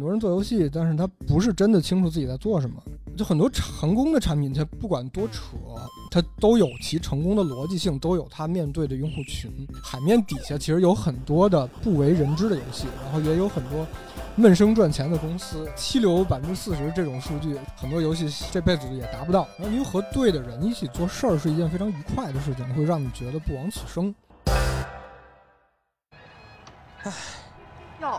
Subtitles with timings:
[0.00, 2.82] 很多人做游戏，但是他不是真的清楚自己在做什么。
[3.18, 5.58] 就很多成功的产品，它不管多扯，
[6.10, 9.52] 它都有其成功的逻辑性，都有它面对的用户群。
[9.84, 13.86] 海面底下其实有很多的不为人知的游戏，然后也有很多
[14.36, 19.46] 闷声赚钱的公司，七流百分之四十这种数据，很多游戏这辈子也达不到。
[19.58, 24.14] 然后，因为和对的人一起做事儿是一件非常愉快的事情，会让你觉得不枉此生。
[27.02, 27.12] 唉，
[28.00, 28.18] 哟，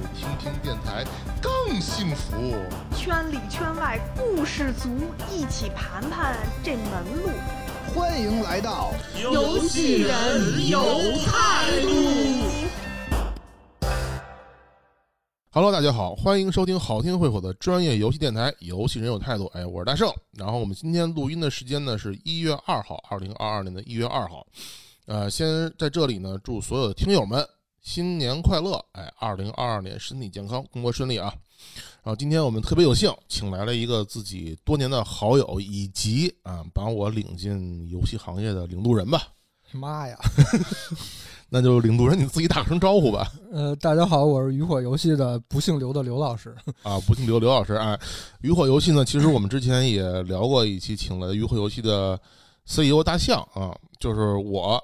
[0.21, 1.03] 听听电台
[1.41, 2.53] 更幸福。
[2.95, 4.87] 圈里圈外故事足，
[5.33, 7.31] 一起盘盘这门路。
[7.91, 10.79] 欢迎来到游戏人有
[11.25, 11.89] 态度。
[15.49, 19.45] Hello，大家好，欢迎收听好听会火的专业游戏电台《游戏人有态度》。
[19.57, 20.07] 哎，我是大圣。
[20.37, 24.45] 然后我们今天录音的时间呢是一月二号，二零二二年的一月二号。
[25.07, 25.47] 呃，先
[25.79, 27.43] 在这里呢祝所有的听友们
[27.81, 28.73] 新年快乐！
[28.91, 31.33] 哎，二零二二年身体健康，工作顺利啊！
[32.03, 39.23] 然后今天我们特别有幸，请来了一个自己多年的好友，以及啊把我领进游戏行业的领路人吧。
[39.71, 40.15] 妈呀！
[41.49, 43.31] 那就领路人你自己打声招呼吧。
[43.51, 46.55] 呃，大家好，我是渔火游戏的不姓刘的刘老师。
[46.83, 47.73] 啊，不姓刘，刘老师。
[47.73, 47.99] 哎，
[48.41, 52.19] 渔火游戏呢，其实我们之前也聊过一期，请了渔火游戏的
[52.67, 54.79] CEO 大象啊，就是我。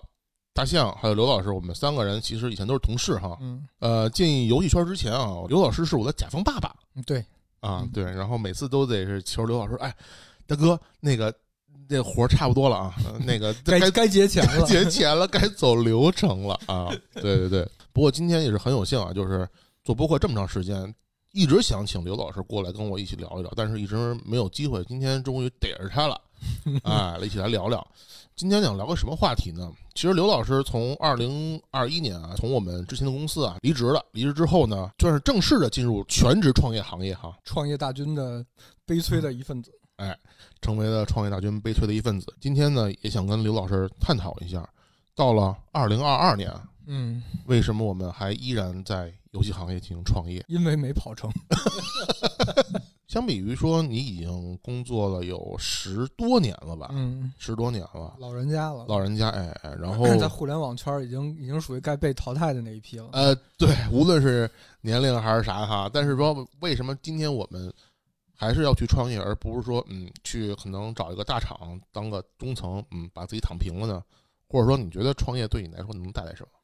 [0.58, 3.38] 大象还有刘老师，我们三个人其实以前都是同事哈。
[3.42, 7.24] 嗯，呃，进游戏圈之前啊，刘老师是我的甲方爸爸对，
[7.60, 8.04] 啊，对。
[8.04, 9.96] 然后每次都得是求刘老师，哎，
[10.48, 11.32] 大哥，那个
[11.88, 14.66] 那活儿差不多了啊，呃那个该该该结钱了。
[14.66, 16.90] 结钱了，该走流程了啊！
[17.14, 19.48] 对对对，不过今天也是很有幸啊，就是
[19.84, 20.92] 做播客这么长时间，
[21.34, 26.20] 一直想请刘老师过来跟我一起聊一聊，但是一直没有机会，今天终于逮着他了，
[26.84, 27.86] 哎， 一起来聊聊。
[28.36, 29.72] 今天想聊个什么话题呢？
[29.96, 38.46] 其实刘老师从二零二一年啊，从我们之前的公司啊离职了，离职之后呢，算是正式的进入全职创业行业哈，创业大军的
[38.86, 39.72] 悲催的一份子。
[39.96, 40.16] 哎
[40.62, 42.32] 成为了创业大军悲催的一份子。
[42.40, 44.68] 今天呢，也想跟刘老师探讨一下，
[45.16, 46.52] 到了二零二二年，
[46.86, 50.46] 嗯，为什么我们还依然在游戏行业进行创业？
[50.48, 51.32] 因为没跑成。
[53.08, 56.90] 相比于说，你已经工作了有十多年了吧？
[56.92, 63.08] 嗯，十多年了，老人家了，老人家，哎哎，然后在互联网圈已经已经属于该被淘汰的那一批了。
[63.14, 64.50] 呃，对，无论是
[64.82, 67.74] 年龄还是啥哈，但是说为什么今天我们
[68.36, 74.04] 还是要去创业，而不是说嗯去可能找一个大厂当个中层，嗯把自己躺平了呢？
[74.50, 76.57] 或者说你觉得创业对你来说能带来什么？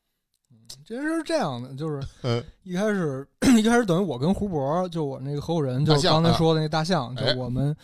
[0.86, 3.28] 这件事是这样的，就是嗯一开始
[3.58, 7.76] 一开始等于我跟胡博，就我那个合伙人，就刚才说的那大象，就哎我们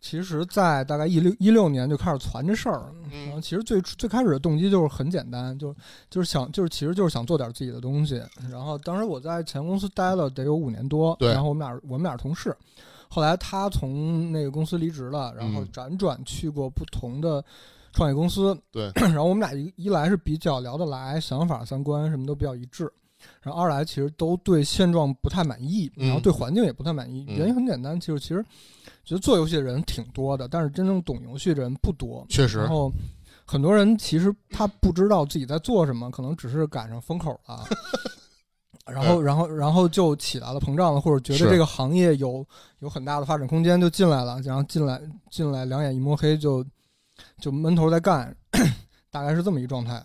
[0.00, 2.92] 其实，在大概一六一六年就开始传这事儿。
[3.10, 5.74] 然后嗯其实最最开始的动机就是很简单，就
[6.08, 8.22] 就是想就是其实就是想做点自己的东西。
[8.50, 12.56] 然后当时我在前公司待了得有五年多，然后我们俩我们俩是同事。
[13.08, 17.44] 后来他从那个公司离职了，然后嗯辗转去过不同的
[17.96, 18.56] 创业公司。
[18.70, 22.92] 对 然后我们俩一一来是比较聊得来，想法、三观什么都比较一致。
[23.40, 27.24] 然后二来其实都对现状不太满意，嗯然后对环境也不太满意。
[27.28, 28.44] 嗯原因很简单，就是其实
[29.04, 32.24] 觉得做游戏的人挺多的，但是真正懂游戏的人不多。
[32.28, 32.92] 确实然，后
[33.46, 37.64] 很多人其实他不知道自己在做什么，可能只是赶上风口了。
[38.86, 42.46] 然后，然后，然后就起来了，膨胀了，或者觉得这个行业有
[42.78, 44.40] 有很大的发展空间，就进来了。
[44.42, 46.64] 然后进来，进来两眼一摸黑就，
[47.40, 48.34] 就闷头在干，
[49.10, 50.02] 大概是这么一个状态。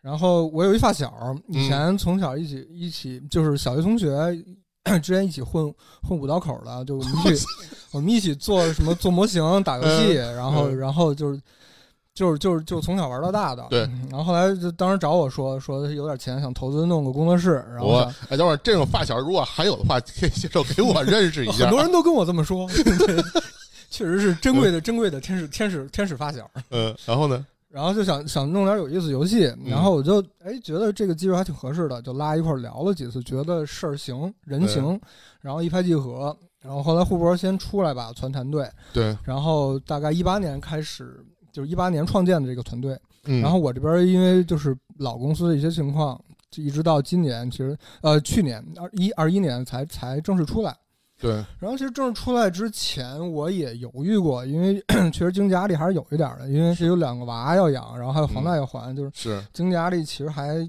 [0.00, 1.12] 然后我有一发小，
[1.48, 4.10] 以前从小一起一起就是小学同学，
[5.00, 7.46] 之前一起混混五道口的，就我们一起
[7.92, 11.40] 我们一起做什么做模型、打游戏，然后嗯然后就是
[12.14, 13.64] 就是就是就从小玩到大的。
[13.70, 21.66] 对然后后来就当时找我说说有点钱想投资弄个工作室，然后我想哎，等会儿这种发小如果还有的话，可以介绍给我认识一下。
[21.66, 23.22] 很多人都跟我这么说，对
[23.92, 26.50] 确实是珍贵的珍贵的天使天使天使发小。
[26.70, 27.46] 嗯，然后呢？
[27.68, 35.00] 然后就想想弄点有意思游戏，嗯然后我就哎觉得这个机会还挺合适的，就拉一块儿聊了几次，觉得事儿行人行，
[35.40, 36.36] 然后一拍即合。
[36.60, 42.96] 然后后来胡博先出来吧，团团队，对，然后大概一八年开始，就是一八年创建的这个团队。
[43.24, 50.76] 嗯，然后我这边因为就是老公司的一些情况，就一直到今年，其实呃去年二一二一年才才正式出来。
[51.22, 54.82] 对，然后其实正式出来之前，我也犹豫过，因为
[55.12, 60.68] 确实经济压力还是有一点儿的，因为是有两个娃要养，然后还有房贷要还，就是是经济压力其实还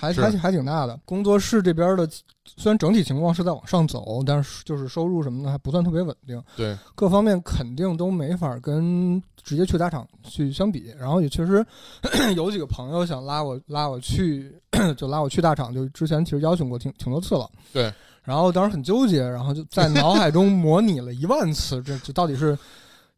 [0.00, 0.98] 还还还挺大的。
[1.04, 2.08] 工作室这边的
[2.56, 10.92] 虽然整体情况是在往上走，但是就是收入什么的还不算特别稳定，对，各方面肯定都没法跟直接去大厂去相比。
[10.98, 11.64] 然后也确实
[12.34, 14.50] 有几个朋友想拉我拉我去，
[14.96, 17.46] 就拉我去大厂，就之前其实邀请过挺挺多次了。
[17.74, 17.92] 对。
[18.24, 22.56] 然后当时很纠结，然后就在脑海中模拟了一万次，这这到底是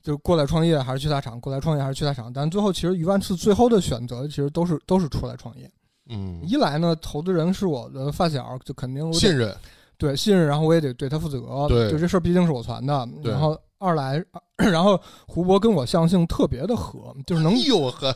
[0.03, 1.41] 就过来创业还是去大厂？
[1.41, 2.33] 过来创业还是去大厂？
[2.33, 5.71] 但最后其实一万次最后的选择其实都是都是出来创业。
[6.09, 9.55] 嗯，一来呢，投资人是我的发小，就肯定信任，
[9.97, 11.67] 对信任，然后我也得对他负责。
[11.69, 13.09] 对就这事儿毕竟是我传的。
[13.23, 14.23] 然后二来，
[14.57, 18.15] 然后胡博跟我相性特别的合，就是能哎呦呵，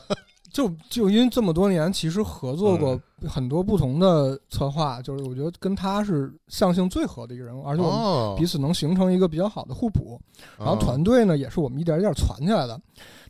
[0.52, 10.20] 就就因为这么多年其实合作过嗯很多不同的策划，就是我觉得跟他是相性最合的一个人物，而且我们哦，彼此能形成一个比较好的互补。
[10.56, 12.80] 然后哦团队呢，也是我们一点一点攒起来的。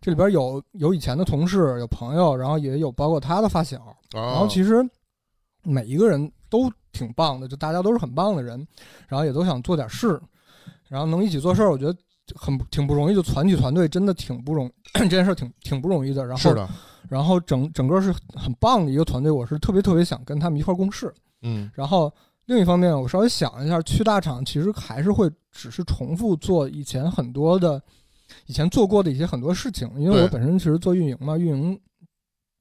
[0.00, 3.78] 这里边有有以前的同事，有朋友，然后也有包括他的发小。
[4.12, 4.76] 然然后其实
[5.62, 8.66] 每一个人都挺棒的，就大家都是很棒的人，
[9.08, 10.20] 然后也都想做点事，
[10.86, 11.96] 然后能一起做事儿，我觉得
[12.36, 13.14] 很挺不容易。
[13.14, 16.24] 就攒起团队真的挺不容 这件事儿挺挺不容易的。
[16.24, 16.68] 然后是的，
[17.08, 21.12] 然后整整个是很棒的一个团队，我是特别特别想跟他们一块儿共事。
[21.42, 22.12] 嗯然后
[22.46, 27.80] 另一方面，我稍微想一下，去大厂其实还是会只是重复做以前很多的
[28.46, 31.80] 以前做过的一些很多事情，因为我本身其实做运营嘛，运营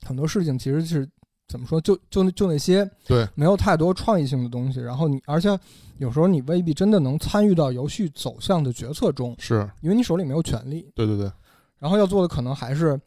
[0.05, 1.07] 很多事情其实是
[1.47, 4.79] 怎么说，就就就那些对没有太多创意性的东西。
[4.81, 5.57] 然后你而且
[5.97, 10.91] 有时候你未必真的能参与到游戏走向的决策中，是因为你手里没有权利。
[10.93, 11.31] 对对对，
[11.79, 12.99] 然后要做的可能还是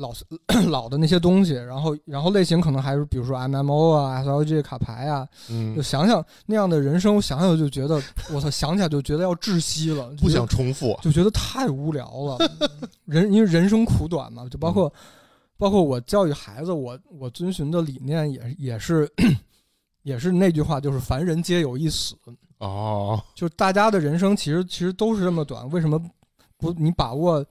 [0.00, 0.12] 老
[0.68, 8.02] 老的那些东西，然后然后类型可能还是比如说 MMO 啊、SLG 卡牌啊，嗯就，想想那样的人生，我想想就觉得
[8.32, 12.38] 我操，想起来就觉得要窒息了，不想重复，就觉得太无聊了。
[13.04, 14.92] 人因为人生苦短嘛，就包嗯括、
[15.58, 19.10] 包括我教育孩子，我我遵循的理念也也是
[20.02, 22.16] 也是那句话，就是凡人皆有一死。
[22.58, 25.98] 哦，就是大家的人生其实其实都是这么短，为什么
[26.58, 27.44] 不你把握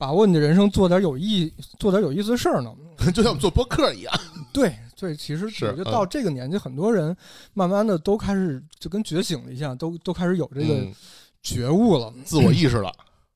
[0.00, 2.74] 把握你的人生，做点有意做点有意思的事儿呢？
[3.12, 4.14] 就像我们做播客一样，
[4.50, 7.14] 对对，其实是我觉得到这个年纪，很多人
[7.52, 10.94] 慢慢的都开始就跟觉醒了一样，都都开始有这个嗯
[11.42, 12.10] 觉悟了。
[12.24, 12.90] 自我意识了，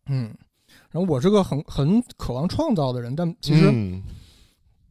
[0.07, 0.35] 嗯，
[0.91, 4.03] 然后我是个很很渴望创造的人，但其实、嗯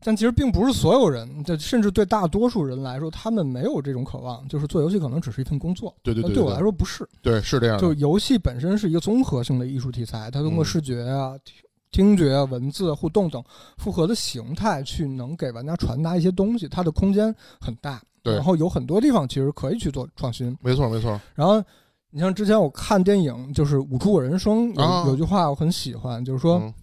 [0.06, 5.96] 但其实并不是所有人，这甚至对大多数人来说，他们没有这种渴望，就是做游戏可能只是一份工作。
[6.04, 11.56] 对对对，但对我来说不是，对是这样的，就游戏本身是一个综合性的艺术题材，它通过嗯视觉啊、听
[11.94, 13.42] 听觉啊、文字、互动等
[13.78, 18.04] 复合的形态，去能给玩家传达一些东西，它的空间很大。
[18.22, 20.58] 对然后有很多地方其实可以去做创新。
[20.62, 21.64] 没错没错，然后
[22.10, 26.74] 你像之前我看电影，就是《舞出我人生》有、啊有句话我很喜欢，就是说、嗯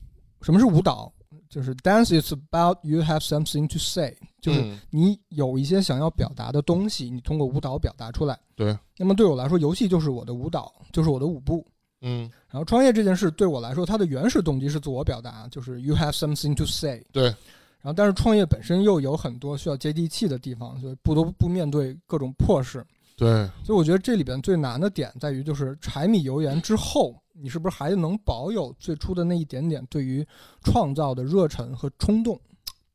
[0.43, 1.13] 什么是舞蹈？
[1.51, 8.39] 就是 dance is about you have something to say，就是嗯你有一些想要表达的东西，你通过舞蹈表达出来。
[8.55, 11.67] 对，那么对我来说，游戏就是我的舞蹈，就是我的舞步。
[12.03, 17.05] 嗯然后创业这件事对我来说，它的原始动机是自我表达，就是 you have something to say。
[17.13, 17.35] 对。
[17.83, 22.85] 然后，但是创业本身又有很多需要接地气的地方，所以不得不面对各种破事。
[23.17, 23.29] 对
[23.65, 30.27] 所以我觉得这里边最难的点在于，就是柴米油盐之后，你是不是还能保有最初的那一点点对于
[30.63, 32.39] 创造的热忱和冲动？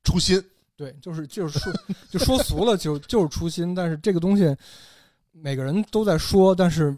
[0.04, 0.44] 初心，
[0.76, 1.74] 对，就是就是说，
[2.10, 3.74] 就说俗了，就就是初心。
[3.74, 4.56] 但是这个东西，
[5.32, 6.96] 每个人都在说，但是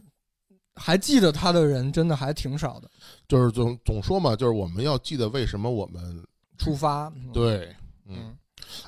[0.77, 2.89] 还记得他的人真的还挺少的。
[3.27, 6.23] 就是总总说嘛，就是我们要记得为什么我们
[6.57, 8.37] 出发，嗯，对，嗯，嗯，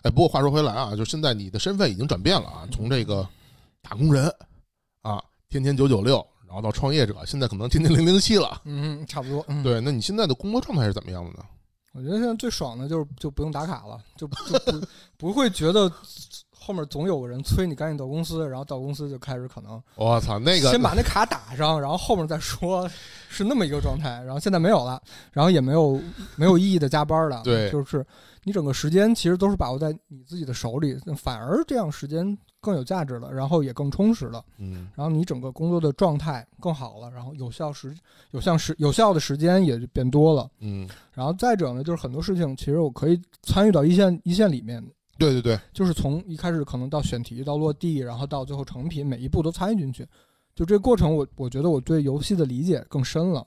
[0.03, 3.27] 哎，不过话说回来啊，就现在你的身份已经转变了啊，从这个
[3.81, 4.33] 打工人
[5.01, 8.61] 啊，天天九九六，然后到创业者，现在可能天天零零七了。
[8.65, 9.43] 嗯，差不多。
[9.47, 11.45] 嗯，，对，那你现在的工作状态是怎么样的呢？
[11.93, 15.91] 我觉得现在最爽的就是就不用打卡了，就就不 不会觉得
[16.69, 22.87] 后面总有个人催你赶紧到公司，然后到公司就开始可能我操，那个先把那卡打上，然后后面再说，
[23.27, 24.21] 是那么一个状态。
[24.23, 25.99] 然后现在没有了，然后也没有
[26.35, 27.41] 没有意义的加班了。
[27.43, 28.05] 对就是
[28.43, 34.45] 你整个时间其实都是把握在你自己的手里，反而这样时间更有价值了，然后也更充实了。
[34.59, 37.97] 嗯然后你整个工作的状态更好了，然后有效时
[38.29, 40.47] 有效时有效的时间也就变多了。
[40.59, 44.85] 嗯，然后再者呢，就是很多事情其实我可以参与到一线一线里面，
[45.19, 50.07] 对对对，就是从一开始可能到选题到落地，然后到最后成品，每一步都参与进去。
[50.55, 53.45] 就这个过程我，我觉得我对游戏的理解更深了，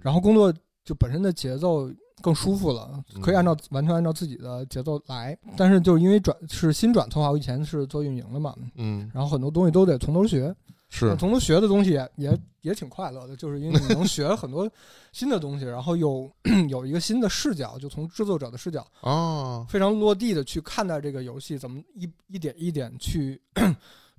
[0.00, 0.52] 然后工作
[0.84, 1.90] 就本身的节奏
[2.20, 5.36] 更舒服了，可以按照完全按照自己的节奏来。
[5.56, 10.54] 但是就是因为转是新转策划，我以前是做运营的嘛，嗯，然后很多东西都得从头学。
[10.96, 14.70] 是从头学的东西也也也挺快乐的，就是因为你能学很多
[15.12, 16.30] 新的东西，然后有
[16.70, 23.40] 有一个新的视角，就从制作者的视角啊，非常落地的去看待这个游戏，怎么一一点一点去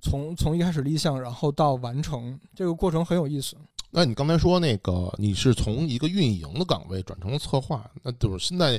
[0.02, 3.56] 从从一开始立项，然后到完成，这个过程很有意思。
[3.90, 8.78] 那你刚才说那个你是从一个运营的岗位转成了策划，那就是现在，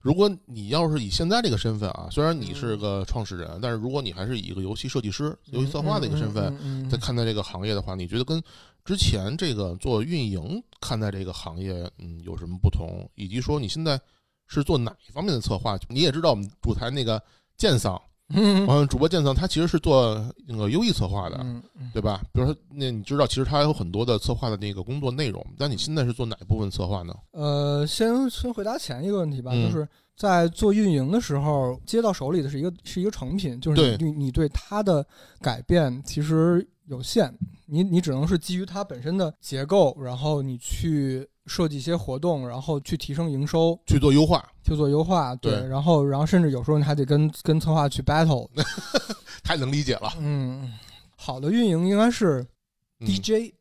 [0.00, 8.42] 如果你要是以现在这个身份啊，虽然你是个创始人，但是如果你还是以一个游戏设计师、游戏策划的一个身份在看待这个行业的话，你觉得跟
[8.84, 13.10] 之前这个做运营看待这个行业，嗯，有什么不同？
[13.16, 14.00] 以及说你现在
[14.46, 15.78] 是做哪一方面的策划？
[15.88, 17.22] 你也知道我们主台那个
[17.56, 22.20] 剑桑，嗯嗯，主播建仓他其实是做那个优异策划的，嗯嗯对吧？
[22.32, 27.14] 比如说，那你知道，其实他有很多的策划的那个工作内容，但你现在是做哪一部分策划呢？
[27.32, 35.06] 呃，先先回答前一个问题吧，嗯就是在做运营的时候，接到手里的是一个是一个成品，就是对你你对它的
[35.40, 37.32] 改变其实有限，
[37.66, 48.48] 你你只能是基于它本身的结构，然后你去设计一些活动，然后去提升营收，去做优化，去做优化，对然后然后甚至有时候你还得跟跟策划去 battle，
[49.42, 50.12] 太能理解了。
[50.18, 50.72] 嗯，
[51.16, 52.46] 好的运营应该是
[53.00, 53.06] 嗯。
[53.06, 53.52] DJ，、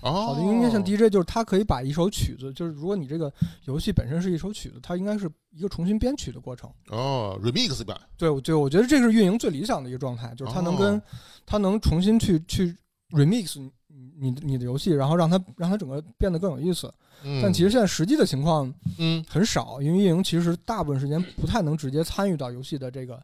[0.00, 3.32] 哦，好的应该像 DJ，就是他可以把一首曲子，就是如果你这个
[3.64, 6.70] 游戏本身是一首曲子，它应该是一个重新编曲的过程。
[6.88, 11.02] 哦，remix 版，对，我对我觉得这是运营最理想的一个状态，就是它能跟、哦
[11.48, 12.76] 它能重新去去
[13.10, 13.70] remix
[14.18, 16.92] 你你的游戏，然后让它让它整个变得更有意思。
[17.22, 19.24] 嗯，但其实现在实际的情况嗯。
[19.28, 23.22] 很少，因为运营其实大部分时间不太能直接参与到游戏的这个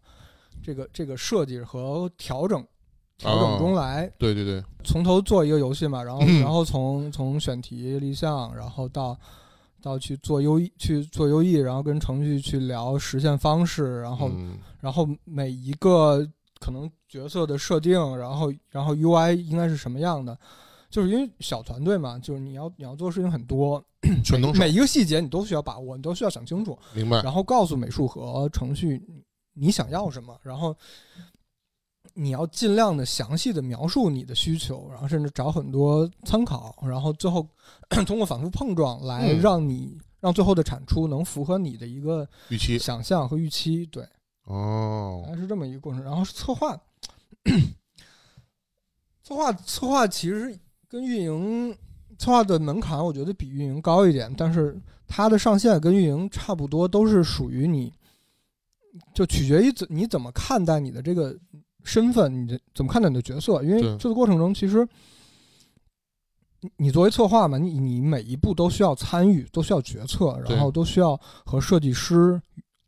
[0.62, 2.64] 这个这个设计和调整
[3.18, 4.10] 调整中来。
[4.18, 6.40] 对对对，从头做一个游戏嘛，然后嗯。
[6.40, 9.18] 然后从从选题立项，然后到
[9.80, 14.58] 到去做优异去做优异，然后跟程序去聊实现方式，然后、嗯。
[14.80, 16.26] 然后每一个
[16.58, 20.36] 可能角色的设定，然后然后 UI 应该是什么样的，
[20.92, 23.82] 就是因为小团队嘛，就是你要你要做的事情很多，
[24.54, 27.22] 每，一个细节你都需要把握，你都需要想清楚，明白？
[27.22, 30.76] 然后告诉美术和程序你你想要什么，然后
[32.12, 37.48] 你要尽量的详细的描述你的需求，然后甚至找很多参考，然后最后
[38.06, 44.06] 通过反复碰撞来嗯让你、让最后的产出能符合你的一个预期想象和预期，对，
[44.44, 46.02] 哦大，概是这么一个过程。
[46.04, 46.78] 然后是策划，
[49.24, 50.58] 策划策划其实
[50.92, 51.74] 跟运营
[52.18, 57.90] 策划的门槛，我觉得比运营高一点，但是它的上限跟运营差不多，都是属于你，
[59.14, 61.34] 就取决于怎你怎么看待你的这个
[61.82, 64.86] 身份，你的怎么看待你的角色，因为对这个过程中其实。
[66.60, 72.40] 你你作为策划嘛，你你每一步都需要参与，都需要决策，然后都需要和设计师、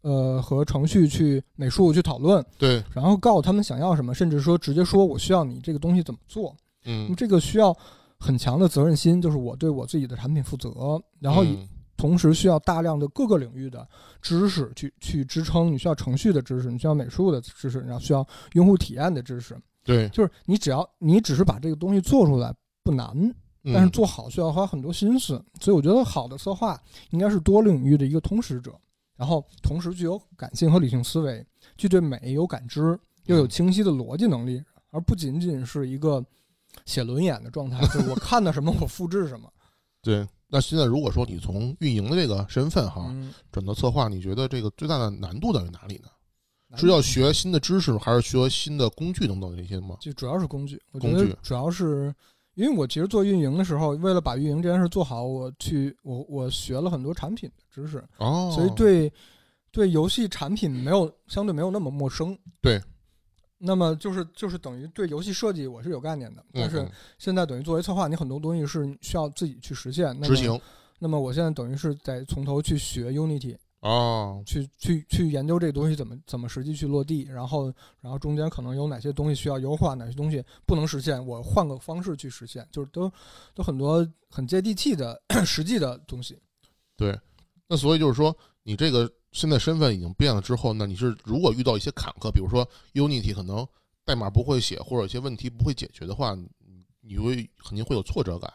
[0.02, 6.54] 呃和程序去美术去讨论，对，然后告诉他们想要什么，甚至说直接说我需要你这个东西怎么做。
[6.84, 7.76] 嗯，这个需要
[8.18, 13.86] 很强的责任心，就是我对我自己的产品负责，然后嗯同时需要大量的各个领域的
[14.20, 15.72] 知识去去支撑。
[15.72, 19.56] 你需要程序的知识，你需要美术的知识，然后需要用户体验的知识。
[19.84, 23.06] 对，就是你只要你只是把这个东西做出来不难，
[23.62, 25.42] 嗯但是做好需要花很多心思。
[25.60, 26.78] 所以我觉得好的策划
[27.10, 28.74] 应该是多领域的一个通识者，
[29.16, 36.22] 然后同时具有感性和理性思维，既对美有感知，又有清晰的逻辑能力，而不仅仅是一个
[36.84, 39.50] 写轮眼的状态，就是我看到什么我复制什么。
[40.02, 40.26] 对。
[40.48, 46.08] 那现在如果说你从运营的这个身份哈嗯，转到策划，你觉得这个最大的难度在于哪里呢？
[46.76, 49.96] 是要学新的知识，还是学新的工具等等这些吗？
[50.00, 52.14] 就主要是工具，我觉工具得主要是。
[52.54, 59.12] 因为我其实做运营的时候，为了把运营这件事做好，我去我我学了很多产品的知识，哦，所以对
[59.72, 62.38] 对游戏产品没有相对没有那么陌生。
[62.60, 62.80] 对，
[63.64, 70.61] 那么就是就是等于对游戏设计我是有概念的，但是嗯现在等于作为策划，你很多东西是需要自己去实现那么执行
[70.99, 83.11] 那么我现在等于是得从头去学 Unity，哦，去去去研究这个东西怎么怎么实际去落地，然后然后中间可能有哪些东西需要优化，哪些东西不能实现，我换个方式去实现，就是都
[83.54, 86.38] 都很多很接地气的 实际的东西。
[86.97, 87.18] 对。
[87.66, 93.66] 那所以就是说，你这个现在身份已经变了之后，那你是如果遇到一些坎坷，比如说 Unity 可能
[94.04, 96.48] 代码不会写，或者有些问题不会解决的话，你
[97.00, 98.50] 你会肯定会有挫折感。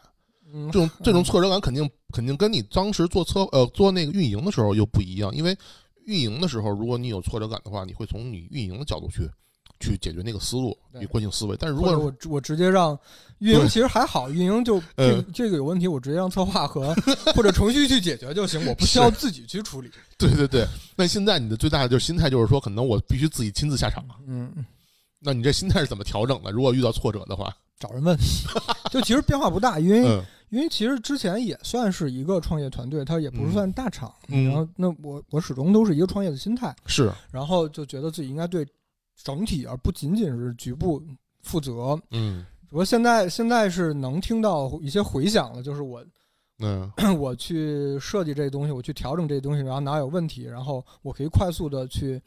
[0.52, 5.56] 嗯，这种这种挫折感肯定肯定跟你当时做测呃做那个运营的时候又不一样，因为
[6.06, 9.30] 运营的时候，如果你有挫折感的话，你会从你运营的角度去
[9.80, 11.56] 去解决那个思路对与惯性思维。
[11.58, 12.96] 但是如果我我直接让
[13.38, 16.94] 运营其实还好，运营就这个嗯这个有问题，我直接让策划和
[17.34, 19.90] 或者程序去解决就行，我不需要自己去处理。
[20.16, 24.04] 对对对，那现在你的最大的就是心态就是说，可能我必须自己亲自下场。
[24.26, 24.52] 嗯，
[25.18, 26.50] 那你这心态是怎么调整的？
[26.50, 28.16] 如果遇到挫折的话，找人问，
[28.90, 38.66] 就其实变化不大，因为、嗯因为其实之前也算是一个创业团队，它也不是算大厂，嗯然后那我我始终都是一个创业的心态，是然后就觉得自己应该对
[39.22, 41.02] 整体而不仅仅是局部
[41.42, 42.00] 负责。
[42.10, 46.04] 嗯不过现在现在是能听到一些回响了，就是我
[46.60, 52.22] 嗯 我去设计这个东西，我去调整这个东西，然后哪有问题，然后我可以快速的去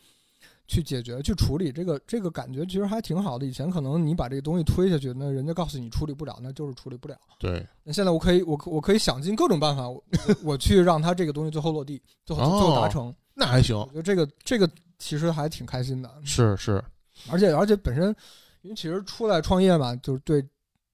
[0.68, 1.72] 去解决、去处理。
[1.72, 3.46] 这个这个感觉其实还挺好的。
[3.46, 7.16] 以前可能你把这个东西推下去，那人家告诉你处理不了，那就是处理不了。
[7.40, 13.16] 对那现在我可以，我可我可以想尽各种办法，我我我去让他这个东西最后落地，最后最后达成。
[13.34, 14.70] 那还行我觉得这个这个
[15.04, 16.82] 其实还挺开心的，是是
[17.30, 18.16] 而且而且本身，
[18.62, 20.42] 因为其实出来创业嘛，就是对，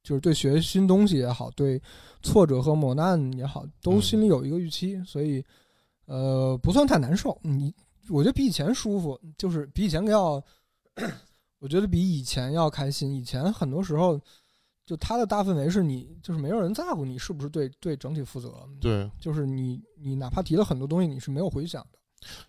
[0.01, 1.79] 就是对学新东西也好，对
[2.23, 5.45] 挫折和磨难也好，都嗯心里有一个预期，所以
[6.07, 7.39] 呃不算太难受。
[7.43, 7.71] 你
[8.09, 10.43] 我觉得比以前舒服，就是比以前要，
[11.61, 13.13] 我觉得比以前要开心。
[13.13, 14.19] 以前很多时候，
[14.87, 21.98] 就他的大氛围是你就是没有人在乎你是不是对对整体负责，对，就是你你哪怕提了很多东西，你是没有回响的。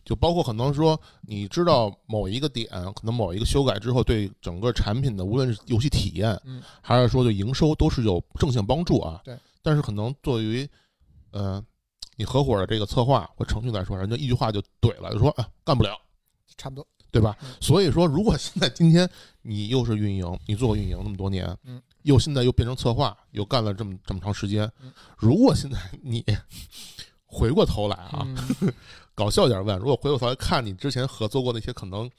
[0.05, 9.21] 就包括可能说你知道某一个点，可能某一个修改之后，对整个产品的无论是游戏体验，嗯，还是说对营收都是有正向帮助啊。
[9.25, 9.39] 对。
[9.63, 10.69] 但是可能作为
[11.33, 11.63] 呃
[12.17, 15.97] 你合伙的这个策划或程序来说，人家一句话就怼了，就说啊干不了。
[16.57, 16.87] 差不多。
[17.13, 17.49] 对吧嗯？
[17.61, 19.11] 所以说，如果现在今天
[19.43, 26.25] 你又是运营，你做过运营那么多年，嗯，又现在又变成策划，又干了这么这么长时间嗯，如果现在你
[27.27, 28.73] 回过头来啊，嗯
[29.21, 32.11] 搞笑点问，如果回过头来看你之前合作过那些可能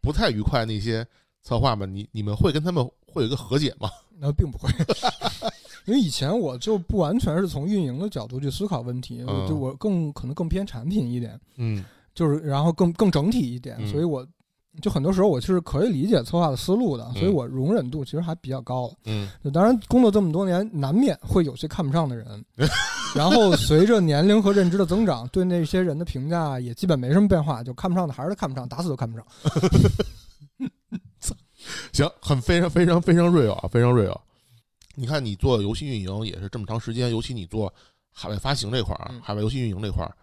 [0.00, 1.06] 不太愉快那些
[1.42, 3.90] 策划们，你你们会跟他们会有一个和解吗？
[4.18, 4.70] 那并不会，
[5.84, 11.84] 因为以前我就不完全是从运营的角度去思考问题，就我更可能更偏产品一点，嗯。
[12.14, 13.86] 就是然后更更整体一点，嗯。
[13.92, 14.26] 所以我
[14.80, 18.90] 就很多时候我是可以理解策划的思路的，所以我容忍度其实还比较高。
[19.04, 19.28] 嗯。
[19.52, 22.42] 当然，工作这么多年，难免会有些看不上的人，
[23.16, 29.26] 然后随着年龄和认知的增长，对那些人的评价也基本没什么变化，就看不上的还是看不上，打死都看不上。
[31.92, 34.16] 行，很非常非常非常 real 啊，非常 real。
[34.94, 37.72] 你看，你做游戏运营也是这么长时间，尤其你做
[38.12, 40.14] 海外发行这块儿啊嗯，海外游戏运营这块儿，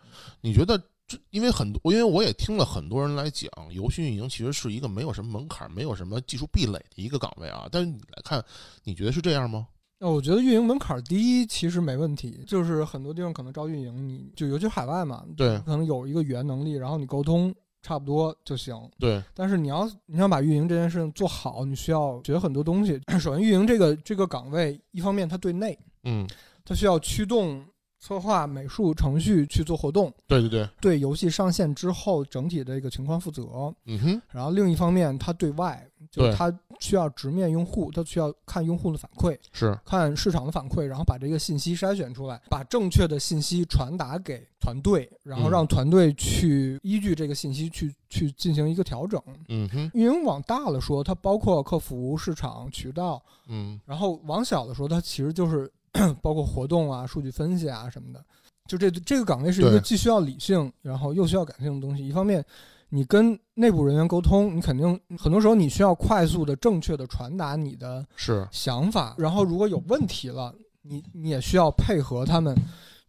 [0.41, 0.77] 你觉得
[1.07, 1.17] 这？
[1.31, 7.67] 因为很多，因为我也听了很多人来讲，游戏运营其实是一个没有什么门槛、没有什么技术壁垒的一个岗位啊。
[7.71, 8.43] 但是你来看，
[8.83, 9.67] 你觉得是这样吗？
[10.03, 18.77] 那我觉得运营门槛低其实没问题，就是很多地方可能招运营，你就尤其海外嘛，对可能有一个语言能力，然后你沟通差不多就行。
[18.99, 22.99] 对，但是你要你想把运营这件事情做好，你需要学很多东西。
[23.17, 26.27] 首先，运营这个这个岗位，一方面它对内，嗯，
[26.65, 27.63] 它需要驱动
[28.03, 33.73] 策划、美术、程序去做活动，对对对，对游戏上线之后整体的一个情况负责。
[33.85, 45.51] 嗯哼，然后另一方面，它对外，就是对它需要直面用户，它需要看用户的反馈，是，看市场的反馈，然后把这个信息筛选出来，把正确的信息传达给团队，然后嗯。
[45.53, 49.21] 让团队去依据这个信息去去进行一个调整。
[49.47, 53.79] 嗯哼，运营往大了说，它包括客服、市场、渠道，嗯。
[53.85, 55.71] 然后往小了说，它其实就是
[56.21, 58.23] 包括活动啊、数据分析啊什么的。
[58.67, 62.07] 就这这个岗位是一个既需要理性，然后又需要感性的东西。
[62.07, 62.43] 一方面，
[62.89, 72.55] 你跟内部人员沟通，你肯定很多时候你需要快速的、正确的传达你的是，想法，然后如果有问题了，你你也需要配合他们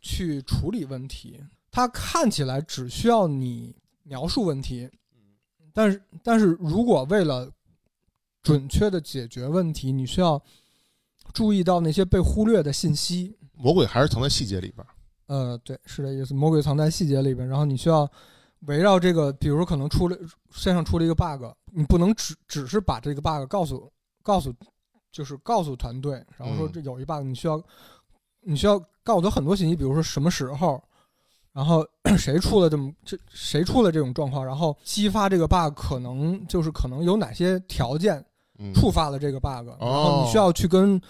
[0.01, 1.41] 去处理问题。
[1.71, 4.91] 它看起来只需要你描述问题，
[5.73, 7.49] 但是但是如果为了
[8.43, 10.43] 准确的解决问题，你需要
[11.35, 13.37] 注意到那些被忽略的信息。
[13.53, 14.89] 魔鬼还是藏在细节里边儿。
[15.27, 16.33] 呃，对，是这意思。
[16.33, 18.11] 魔鬼藏在细节里边，然后你需要
[18.67, 20.17] 围绕这个，比如说可能出了
[20.53, 23.91] 线上出了一个 bug，你不能只只是把这个 bug 告诉
[24.23, 24.55] 告诉，
[25.11, 27.63] 就是告诉团队，然后说嗯这有一 bug，你需要
[28.43, 30.83] 你需要告诉他很多信息，比如说什么时候，
[31.53, 31.87] 然后
[32.19, 38.25] 谁出了这么这谁出了这种状况，然后激发这个 bug 可能就是可能有哪些条件嗯，
[38.75, 41.01] 触发了这个 bug，、然后你需要去跟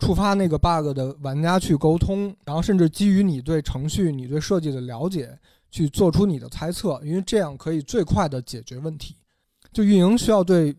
[0.00, 5.38] 触发那个 bug 的玩家去沟通，然后甚至基于你对程序、你对设计的了解，
[5.70, 9.16] 去做出你的猜测，因为这样可以最快的解决问题。
[9.72, 10.74] 就运营需要对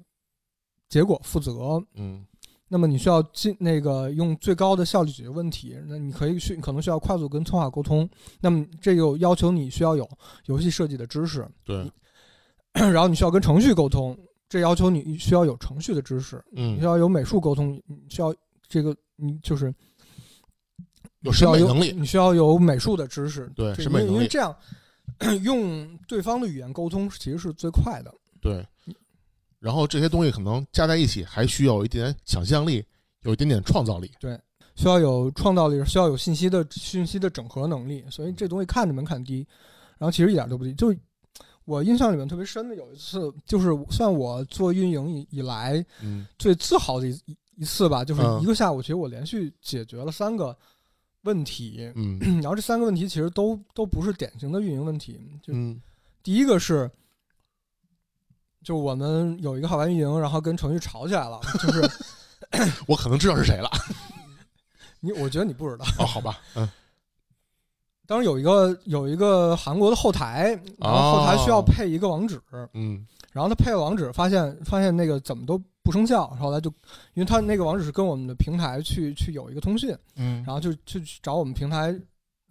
[0.87, 2.25] 结果负责，嗯
[2.69, 5.77] 那么你需要尽那个用最高的效率解决问题。
[5.87, 8.09] 那你可以去可能需要快速跟策划沟通，
[8.39, 10.09] 那么这就要求你需要有
[10.45, 11.91] 游戏设计的知识，对，
[12.73, 14.17] 然后你需要跟程序沟通，
[14.53, 16.39] 这要求你需要有程序的知识。
[16.51, 18.31] 你嗯需，要有美术沟通，你需要
[18.67, 19.73] 这个你就是
[21.21, 24.55] 有需要有审美能力，你需要有美术的知识，对这审美能力因为这样
[25.41, 28.13] 用对方的语言沟通其实是最快的。
[28.39, 28.63] 对。
[29.57, 32.85] 然后这些东西可能加在一起，还需要一点想象力，
[33.23, 34.11] 有一点点创造力。
[34.19, 34.39] 对
[34.75, 39.47] 需要有创造力，需要有信息的信息的整合能力，所以这东西看着门槛低，
[39.97, 40.71] 然后其实一点都不低。
[40.75, 40.93] 就
[41.65, 50.57] 我印象里面特别深的有一次，就是算我做运营以以来嗯最自豪的一一一次吧，就是嗯一个下午，其实我连续解决了三个
[51.21, 55.19] 问题，嗯 然后这三个问题其实都都不是典型的运营问题。
[55.41, 55.81] 就嗯
[56.21, 56.89] 第一个是，
[58.63, 61.89] 就我们有一个号玩运营，然后跟程序吵起来了，就是
[62.87, 63.69] 我可能知道是谁了。
[64.99, 65.85] 你，我觉得你不知道。
[65.99, 66.69] 哦，好吧，嗯
[68.13, 71.63] 当时有一个有一个韩国的后台，然后后台需要哦。
[71.65, 72.39] 配一个网址，
[72.75, 73.03] 嗯。
[73.31, 76.69] 然后他配了网址，发现发现那个怎么都不生效，后来就
[77.15, 80.43] 因为他那个网址是跟我们的平台去去有一个通讯，嗯。
[80.45, 81.99] 然后就去找我们平台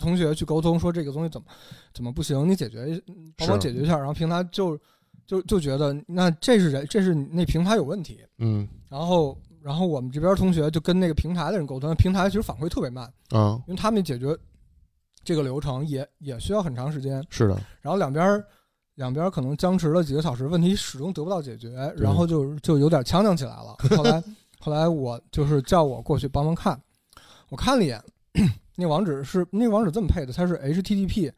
[0.01, 1.46] 同学去沟通，说这个东西怎么
[1.94, 3.01] 怎么不行，你解决
[3.37, 4.77] 帮我解决一下，然后平台就
[5.25, 8.66] 就就觉得那这是人这是那平台有问题，嗯。
[8.88, 14.37] 然后然后我们这边同学就跟那个平台的人沟通，平台其实反馈特别慢，啊，因为他们解决
[15.25, 18.45] 这个流程也也需要很长时间，是的，然后两边儿
[18.95, 23.77] 两边儿可能僵持了几个小时，问题始终得不到解决，然后就就有点呛呛起来了。
[23.97, 24.23] 后来
[24.61, 26.81] 后来我就是叫我过去帮忙看，
[27.49, 28.03] 我看了一眼，
[28.77, 31.33] 那网址是那个网址这么配的，它是 HTTP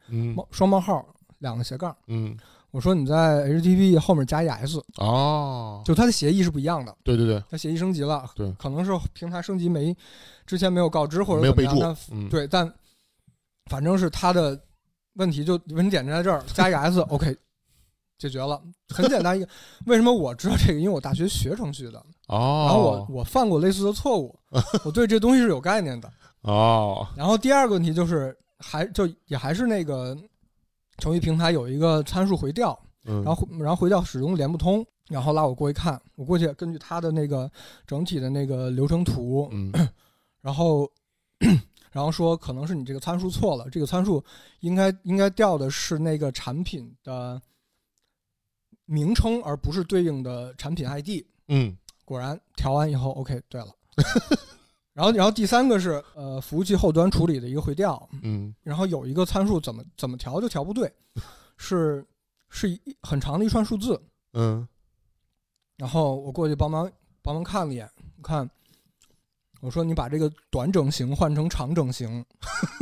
[0.51, 1.05] 双冒号
[1.39, 1.95] 两个斜杠。
[2.07, 2.37] 嗯。
[2.71, 8.51] 我说你在 HTTP 后面加一 S，哦，就它的协议是不一样的，对对对，它协议升级了，对。
[8.59, 9.95] 可能是平台升级没
[10.45, 12.27] 之前没有告知或者没有备注怎么样，嗯。
[12.27, 12.69] 对，但
[13.69, 14.59] 反正是他的
[15.13, 17.35] 问题就问题点在这儿，加一个 S，OK，
[18.17, 19.49] 解决了，很简单一个。
[19.85, 20.79] 为什么我知道这个？
[20.79, 21.97] 因为我大学学程序的，
[22.27, 24.37] 哦，然后我我犯过类似的错误，
[24.85, 26.11] 我对这东西是有概念的。
[26.41, 30.15] 哦，然后第二个问题就是，还就也还是那个
[30.97, 37.51] 程序平台有一个参数回调，嗯，然后然后回调始终连不通，然后拉我过去看，我过去根据他的那个
[37.87, 39.71] 整体的那个流程图，嗯
[40.41, 40.87] 然后
[41.95, 44.21] 然后说可能是你这个参数错了，这个参数
[44.59, 47.41] 应该应该调的是那个产品的
[48.83, 51.23] 名称，而不是对应的产品 ID。
[51.47, 53.67] 嗯果然调完以后，OK，对了。
[54.91, 60.93] 然后，然后第三个是呃服务器后端处理的一个回调，嗯然后有一个参数怎么怎么调就调不对，
[61.55, 62.05] 是
[62.49, 63.97] 是一很长的一串数字，
[64.33, 64.67] 嗯
[65.77, 67.89] 然后我过去帮忙帮忙看了一眼，
[68.21, 68.49] 看，
[69.61, 72.23] 我说你把这个短整形换成长整形，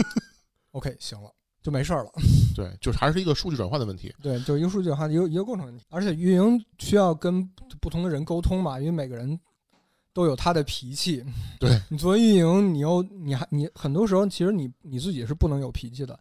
[0.71, 1.31] OK，行了，
[1.61, 2.11] 就没事儿了。
[2.55, 4.13] 对，就是还是一个数据转换的问题。
[4.21, 7.47] 对，就一个数据转换，一个一个构成问题，而且运营需要跟
[7.79, 9.39] 不同的人沟通嘛，因为每个人
[10.13, 11.23] 都有他的脾气。
[11.59, 16.19] 对 你作为运营，你又你还你很多时候其实你你自己是不能有脾气的，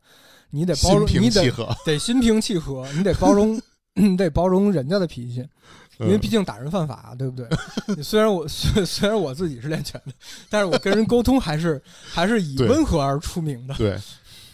[0.51, 3.61] 你得包容，你得平气和，得心平气和，你得包容，
[3.95, 5.47] 你得包容人家的脾气。
[6.03, 7.49] 因为嗯毕竟打人犯法，对不对？
[8.03, 10.13] 虽然我 虽虽然我自己是练拳的，
[10.49, 13.99] 但是我跟人沟通还是还是以温和而出名的，对，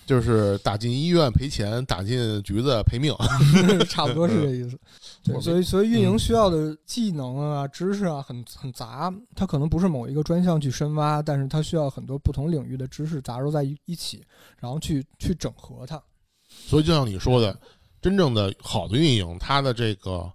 [0.06, 3.14] 就是打进医院赔钱，打进局子赔命。
[3.88, 4.78] 差不多是这意思。
[5.24, 14.24] 对，所以所以运营嗯需要的技能啊、知识啊，很很杂，它可能不是某一个专项去深挖，但是它需要很多不同领域的知识杂糅在一一起，
[14.58, 16.00] 然后去去整合它。
[16.48, 17.54] 所以就像你说的，
[18.00, 20.30] 真正的好的运营，它的这个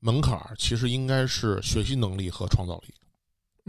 [0.00, 2.94] 门槛儿其实应该是学习能力和创造力。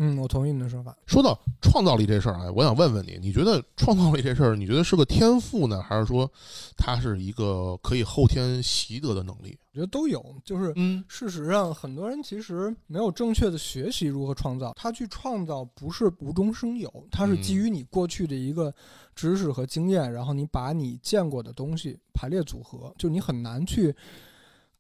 [0.02, 0.96] 嗯，我同意你的说法。
[1.06, 6.32] 说到创造力这事儿啊，我想问问你，你觉得创造力这事儿，你觉得是个天赋呢，还是说
[6.78, 9.60] 它是一个可以后天习得的能力？
[9.74, 14.72] 我觉得都有，就是嗯事实上，很多人其实没有正确的学习如何创造。
[14.78, 18.74] 他去创造不是无中生有，它是基于你过去的一个
[19.14, 23.94] 知识和经验，然后你把你见过的东西排列组合，就你很难去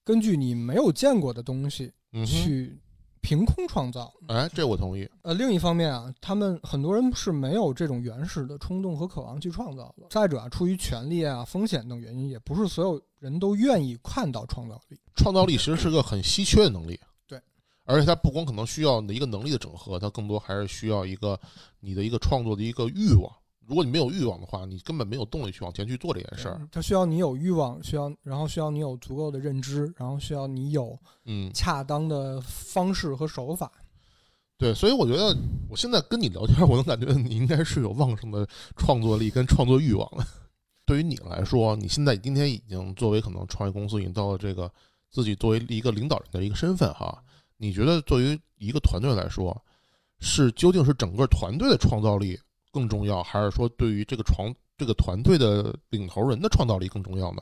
[0.09, 2.81] 根据你没有见过的东西嗯哼，去
[3.21, 4.11] 凭空创造。
[4.27, 5.07] 哎，这我同意。
[5.21, 10.07] 呃，另一方面啊，他们很多人是没有这种原始的冲动和渴望去创造的。
[10.09, 14.99] 再者啊，出于权利啊、风险等原因，也不是所有人都愿意看到创造力。
[15.15, 16.99] 创造力其实是个很稀缺的能力。
[17.27, 17.39] 对，
[17.83, 21.39] 而且它不光可能需要你的一个能力的整合，它更多还是需要一个
[21.81, 23.31] 你的一个创作的一个欲望。
[23.69, 26.67] 如果你没有欲望的话，你根本没有动力去往前去做这件事儿。
[26.71, 33.71] 它需要你有欲望，需要，然后需要你有足够的认知，然后需要你有嗯，恰当的方式和手法。
[34.57, 35.37] 对，所以我觉得
[35.69, 40.25] 我现在跟你聊天，我能感觉你应该是有旺盛的创作力跟创作欲望的。
[40.83, 44.69] 对于你来说，你现在今天已经作为可能创业公司已经到了这个
[45.11, 47.23] 自己作为一个领导人的一个身份哈，
[47.57, 49.55] 你觉得作为一个团队来说，
[50.19, 52.39] 是究竟是整个团队的创造力
[52.71, 57.41] 更重要，还是说对于这个创这个团队的领头人的创造力更重要呢？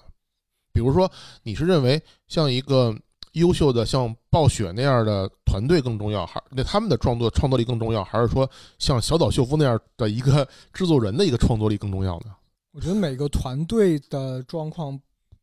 [0.73, 1.11] 比如说，
[1.43, 2.95] 你是认为像一个
[3.33, 12.35] 优秀的像暴雪那样的团队更重要，还那他们的创作创造力更重要，还是说像小岛秀夫那样的一个制作人的一个创作力更重要呢？
[12.73, 14.99] 我觉得每个团队的状况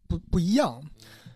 [0.07, 0.81] 不不一样，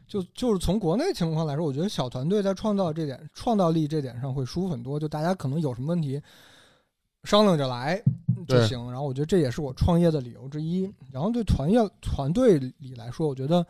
[0.07, 4.99] 就就是从国内情况来说，我觉得小团队在创造这点创造力这点上会舒服很多。
[4.99, 6.21] 就大家可能有什么问题，
[7.25, 8.01] 商量着来
[8.49, 8.91] 就行。
[8.91, 10.91] 然后我觉得这也是我创业的理由之一。
[11.13, 13.65] 然后对团业团队里来说，我觉得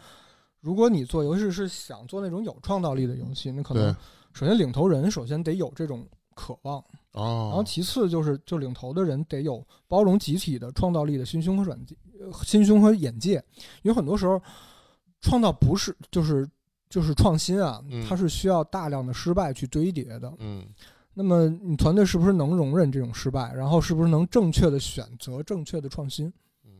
[0.61, 3.95] 如果你做游戏是想做那种有创造力的游戏，那可能
[4.33, 6.79] 首先领头人首先得有这种渴望，
[7.13, 11.79] 哦，然后其次就是就领头的人得有包容集体的创造力的心胸和软
[12.45, 13.43] 心胸和眼界，
[13.83, 14.41] 因为很多时候
[15.21, 16.49] 创造不是就是
[16.89, 20.33] 就是创新啊嗯，它是需要大量的失败去堆叠的。
[20.39, 20.65] 嗯
[21.21, 26.33] 那么你团队是不是能容忍这种失败，然后是不是能正确的选择正确的创新？
[26.65, 26.71] 嗯，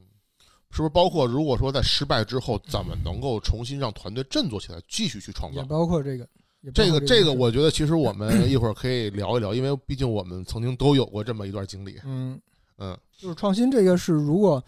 [0.71, 5.67] 是不是包括如果说在失败之后，怎么能够重新让团队振作起来，继续去创造也？
[5.67, 6.25] 包括这个，
[6.61, 11.99] 也这个这个，我觉得其实我们一会儿可以聊一聊，因为毕竟我们曾经都有过这么一段经历。
[12.05, 12.41] 嗯，
[12.77, 14.63] 嗯，就是创新这个是，如果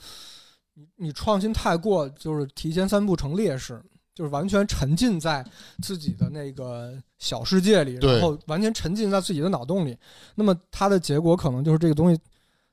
[0.74, 3.80] 你你创新太过，就是提前三步成劣势，
[4.14, 5.44] 就是完全沉浸在
[5.82, 9.96] 自己的那个小世界里，然后完全沉浸在自己的脑洞里，
[10.34, 12.20] 那么它的结果可能就是这个东西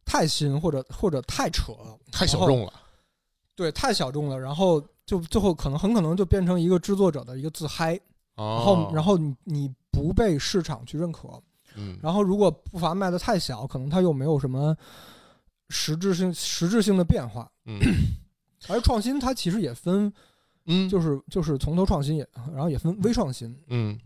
[0.06, 1.74] 太新或者或者太扯，
[2.12, 2.74] 太小众了。
[3.56, 7.94] 对，太小众了，然后就最后可能很可能就变成一个制作者的一个自嗨，
[8.36, 11.42] 然哦后，然后你你不被市场去认可，
[11.76, 14.76] 嗯，然后如果步伐迈得太小，可能它又没有什么
[15.70, 17.50] 实质性实质性的变化。
[17.66, 17.80] 嗯。
[18.68, 20.12] 而创新它其实也分，
[20.68, 23.54] 嗯，就是就是从头创新也，然后也分微创新。
[23.68, 24.00] 嗯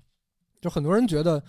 [0.61, 1.43] 就很多人觉得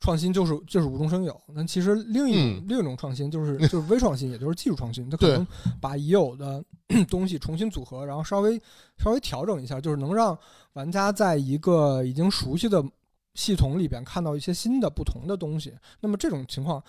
[0.00, 5.08] 创新就是就是无中生有，但其实另一种、嗯另一种创新就是 就是微创新，也就是技术创新。
[5.08, 5.46] 它可能
[5.80, 6.62] 把已有的
[7.08, 8.60] 东西重新组合，然后稍微
[8.98, 10.36] 稍微调整一下，就是能让
[10.72, 12.84] 玩家在一个已经熟悉的
[13.34, 15.72] 系统里边看到一些新的不同的东西。
[16.00, 16.82] 那么这种情况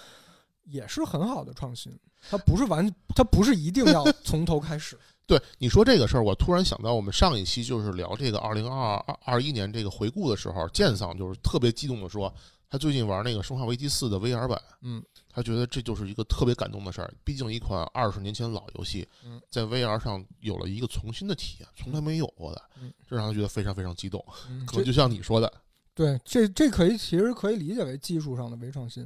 [0.64, 1.96] 也是很好的创新。
[2.30, 4.98] 它不是完，它不是一定要从头开始。
[5.28, 12.34] 对你说这个事儿，我突然想到，我们上一期就是聊这个二零二二二一年这个回顾的时候，剑桑就是特别激动的说，
[12.70, 17.14] 他最近玩那个《生化危机四》的 VR 版，嗯，他觉得这就是一个特别感动的事儿。
[17.26, 24.24] 毕竟一款二十年前的老游戏嗯，在 VR 上有了一个重新的体验，从来没有过的嗯，这让他觉得非常非常激动。
[24.50, 25.52] 嗯可能就像你说的，
[25.94, 29.06] 对，这这可以其实可以理解为技术上的微创新，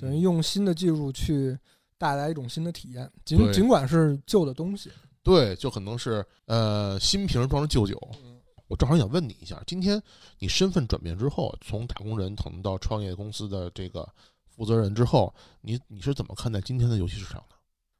[0.00, 1.56] 等于嗯用新的技术去
[1.96, 4.90] 带来一种新的体验，尽尽管是旧的东西。
[5.22, 7.98] 对，就可能是呃新瓶装着旧酒。
[8.24, 8.30] 嗯
[8.68, 10.02] 我正好想问你一下，今天
[10.38, 14.08] 你身份转变之后，从打工人可能到创业公司的这个
[14.48, 17.56] 负责人之后，你你是怎么看待今天的游戏市场的？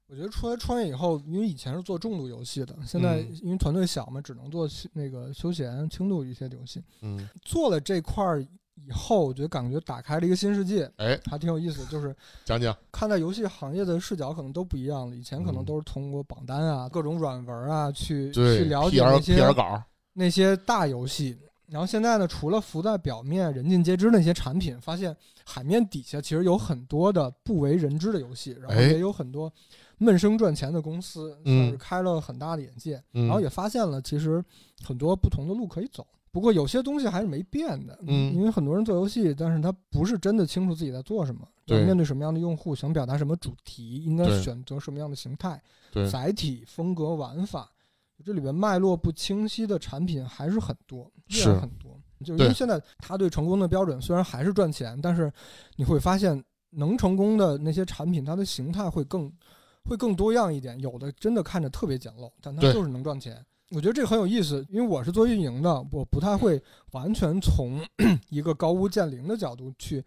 [0.06, 6.82] 我觉得出来创业以后，因为以前是做重度游戏的，现在嗯因为团队小嘛，只能做那个休闲轻度一些游戏。
[7.02, 8.42] 嗯，做了这块儿
[8.86, 11.84] 以后，我觉得感觉打开了一个新世界，哎，还挺有意思。
[11.86, 12.14] 就是
[12.44, 12.76] 讲讲。
[12.90, 15.16] 看待游戏行业的视角可能都不一样了。
[15.16, 21.38] 以前可能嗯都是通过榜单啊、各种软文啊去去了解那些 PR 稿，那些大游戏。
[21.68, 29.50] 然后现在呢，除了浮在表面、人尽皆知那些产品，发现海面底下其实有很多的不为人知的游戏，然后哎也有很多
[29.96, 33.02] 闷声赚钱的公司，嗯算是开了很大的眼界。
[33.14, 34.44] 嗯然后也发现了其实
[34.84, 36.06] 很多不同的路可以走。
[36.32, 45.62] 不过有些东西还是没变的，嗯因为很多人做游戏，但是他不是真的清楚自己在做什么，对面对什么样的用户，想表达什么主题，应该选择什么样的形态。
[45.92, 47.70] 对，载体、风格、玩法，
[48.24, 52.00] 这里边脉络不清晰的产品还是很多，依然是很多。
[52.24, 55.30] 就是因为现在他对成功的标准虽然还是赚钱，但是
[55.76, 59.30] 你会发现能成功的那些产品，它的形态会更
[59.84, 60.80] 会更多样一点。
[60.80, 63.44] 有的真的看着特别简陋，但它就是能赚钱。
[63.74, 67.80] 我觉得这个很有意思，因为我是做运营的，我不太会完全从
[68.28, 70.04] 一个高屋建瓴的角度去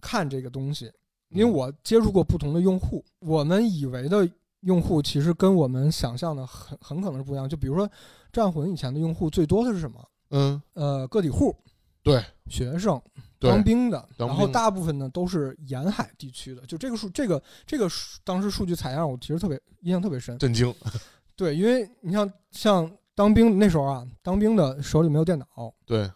[0.00, 0.90] 看这个东西。
[1.30, 4.28] 因为我接触过不同的用户，我们以为的
[4.60, 7.48] 用户其实跟我们想象的很很可能是不一样。
[7.48, 7.90] 就比如说，
[8.32, 10.08] 战魂以前的用户最多的是什么？
[10.30, 11.56] 嗯，呃，个体户、
[12.02, 13.00] 对学生、
[13.38, 16.64] 对当兵的，然后大部分呢都是沿海地区的。
[16.66, 20.38] 就这个数，这个这个数当时数据采样，我其实特别印象特别深。
[20.38, 20.72] 震惊，
[21.34, 25.46] 对，因为你像像当兵那时候啊，当兵的手里没有电脑，
[25.86, 26.10] 对。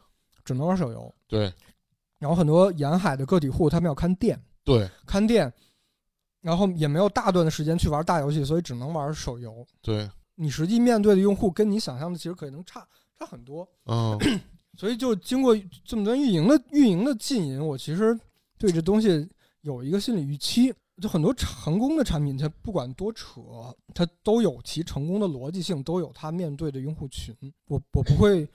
[0.44, 1.14] 只能玩手游。
[1.26, 1.52] 对。
[2.18, 4.88] 然后很多沿海的个体户，他们要看店，对。
[5.06, 5.52] 看店，
[6.40, 9.66] 然后也没有大段的时间去玩大游戏，所以只能玩手游。
[9.82, 12.87] 对，你实际面对的用户跟你想象的其实可能差
[13.18, 14.18] 差很多，嗯，
[14.78, 18.18] 所以就经过这么多运营的运营的浸淫，我其实
[18.58, 19.28] 对这东西
[19.61, 20.74] 有一个心理预期。
[21.00, 23.40] 就很多成功的产品，它不管多扯，
[23.94, 27.34] 它都有其成功的逻辑性，都有它面对的用户群。
[27.66, 28.48] 我我不会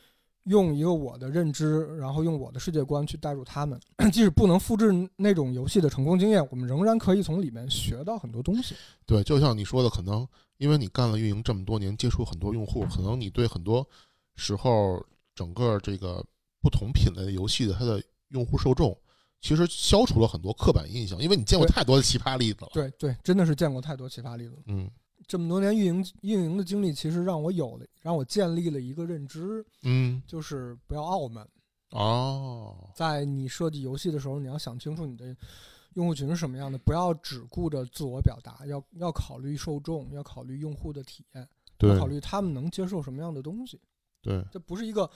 [0.44, 3.80] 用一个我的认知，然后用我的世界观去带入他们。
[4.12, 8.76] 即使不能复制那种游戏的成功经验，我们仍然可以从里面学到很多东西。
[9.06, 10.28] 对，就像你说的，可能
[10.58, 13.88] 因为你干了运营这么多年，接触很多用户，可能你对很多
[14.36, 15.02] 时候
[15.34, 16.22] 整个这个
[16.62, 18.98] 不同品类的游戏的它的用户受众，
[19.44, 24.62] 其实消除了很多刻板印象，因为你见过太多的奇葩例子了。，对对，真的是见过太多奇葩例子了。
[24.68, 24.90] 嗯
[25.26, 31.48] 这么多年运营运营的经历，其实让我有了，让我建立了一个认知，嗯，就是不要傲慢。
[31.92, 35.36] 哦，在你设计游戏的时候，你要想清楚你的
[35.94, 41.48] 用户群是什么样的，不要只顾着自我表达，要要考虑受众，要考虑用户的体验，
[41.80, 43.80] 要考虑他们能接受什么样的东西。
[44.22, 45.10] 对，这不是一个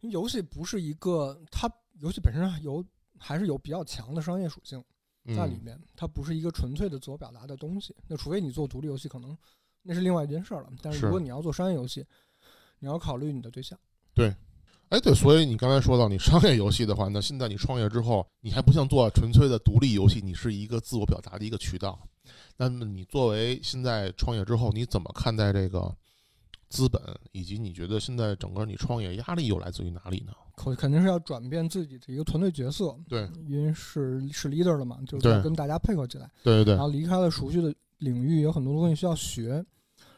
[0.00, 2.84] 游戏，不是一个它游戏本身有
[3.18, 4.82] 还是有比较强的商业属性
[5.34, 7.94] 在里嗯面，它不是一个纯粹的自我表达的东西。
[8.06, 9.36] 那除非你做独立游戏，可能
[9.82, 10.68] 那是另外一件事儿了。
[10.82, 12.04] 但是是如果你要做商业游戏，
[12.78, 13.78] 你要考虑你的对象。
[14.14, 14.34] 对
[14.88, 21.98] 哎，对，所以你刚才说到你商业游戏的话，那现在你创业之后，你还不像做纯粹的独立游戏，你是一个自我表达的一个渠道。
[22.56, 25.92] 那么你作为现在创业之后，你怎么看待这个
[26.68, 27.00] 资本，
[27.32, 30.32] 以及你觉得现在整个你创业压力又来自于哪里呢？
[30.56, 39.48] 肯肯定是要转变自己的一个团队角色，对，因为是是 leader 了嘛，就是要跟大家配合起来，对对对，然后离开了熟悉的领域，有很多东西需要学，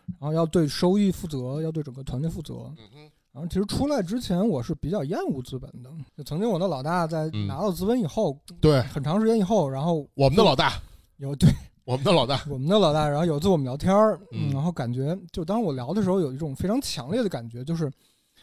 [0.06, 2.72] 然后要对收益负责，要对整个团队负责。
[2.78, 5.90] 嗯哼，然后其实出来之前，我是比较厌恶资本的。
[6.16, 10.80] 就曾经我的老大在嗯拿到资本以后，对，很长时间以后，然后我们的老大，
[11.16, 11.50] 有对
[11.88, 17.90] 我们的老大，我们的老大，然后有一次我们聊天儿，嗯然后感觉就当我聊的时候，有一种非常强烈的感觉，就是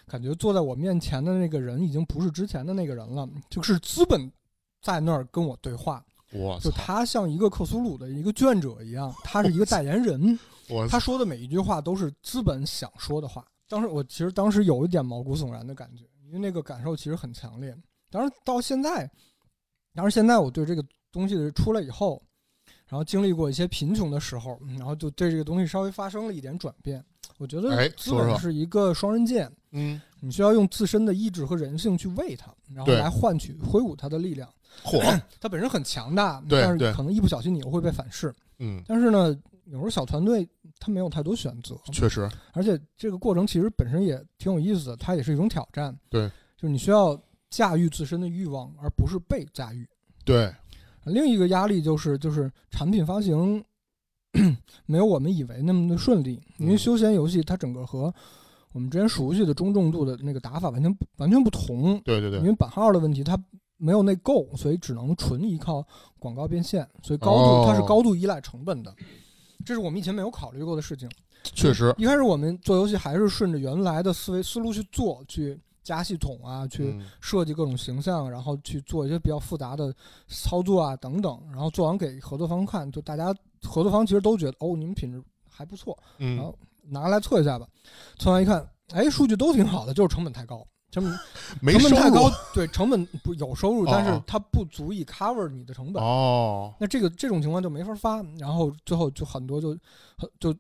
[0.08, 4.32] 感觉坐在我面前的那个人已经不是之前的那个人了，就是资本
[4.82, 13.46] 在那儿跟我对话，就我操，他像一个克苏鲁的一个卷者一样， 他是一个代言人，我他说的每一句话都是资本想说的话。
[13.70, 17.78] 当时我其实当时有一点毛骨悚然的感觉，因为那个感受其实很强烈。
[18.10, 19.08] 当然到现在，
[19.94, 22.20] 当然现在我对这个东西的出来以后，
[22.88, 27.04] 然后经历过一些贫穷的时候，嗯然后就对这个东西稍微发生了一点转变。
[27.38, 34.48] 我觉哎得资本是一个双刃剑，嗯，你需要用自身的意志和人性去喂它，然后来换取挥舞它的力量。
[34.84, 35.00] 火，
[35.41, 38.34] 它本身很强大，但是可能一不小心你又会被反噬。
[38.60, 40.48] 嗯，但是呢，有时候小团队
[40.80, 45.98] 它没有太多选择，确实，而且这个过程其实本身也挺有意思的，它也是一种挑战。
[46.10, 47.19] 对，就是你需要
[47.50, 49.86] 驾驭自身的欲望，而不是被驾驭。
[50.24, 50.54] 对，
[51.13, 53.63] 另一个压力就是，就是产品发行
[54.86, 56.78] 没有我们以为那么的顺利，因为嗯。
[56.78, 58.13] 休闲游戏它整个和
[58.74, 62.00] 我们之前熟悉的中重度的那个打法完全完全不同。
[62.02, 62.39] 对对对。
[62.39, 63.41] 因，为版号的问题，它
[63.78, 65.86] 没有内购，所以只能纯依靠
[66.20, 68.94] 广告变现，所以高度、哦它是高度依赖成本的，
[69.65, 71.10] 这是我们以前没有考虑过的事情。
[71.44, 77.06] 确实，一开始我们做游戏还是顺着原来的思维思路去做，去加系统啊，去嗯。
[77.21, 79.93] 设计各种形象，然后去做一些比较复杂的
[80.28, 86.58] 操作啊等等，然后做完给合作方看，就大家合作方其实都觉得哦，你们品质还不错，然嗯后，
[86.89, 87.67] 拿过来测一下吧。
[88.17, 91.17] 测完一看，哎，数据都挺好的，就是成本太高，成本
[91.62, 94.24] 没收入成本太高， 对，成本不有收入，哦但是哦。
[94.28, 96.04] 它不足以 cover 你的成本。
[96.04, 99.69] 哦，那这个这种情况就没法发，然后最后就很多就
[100.17, 100.54] 很就，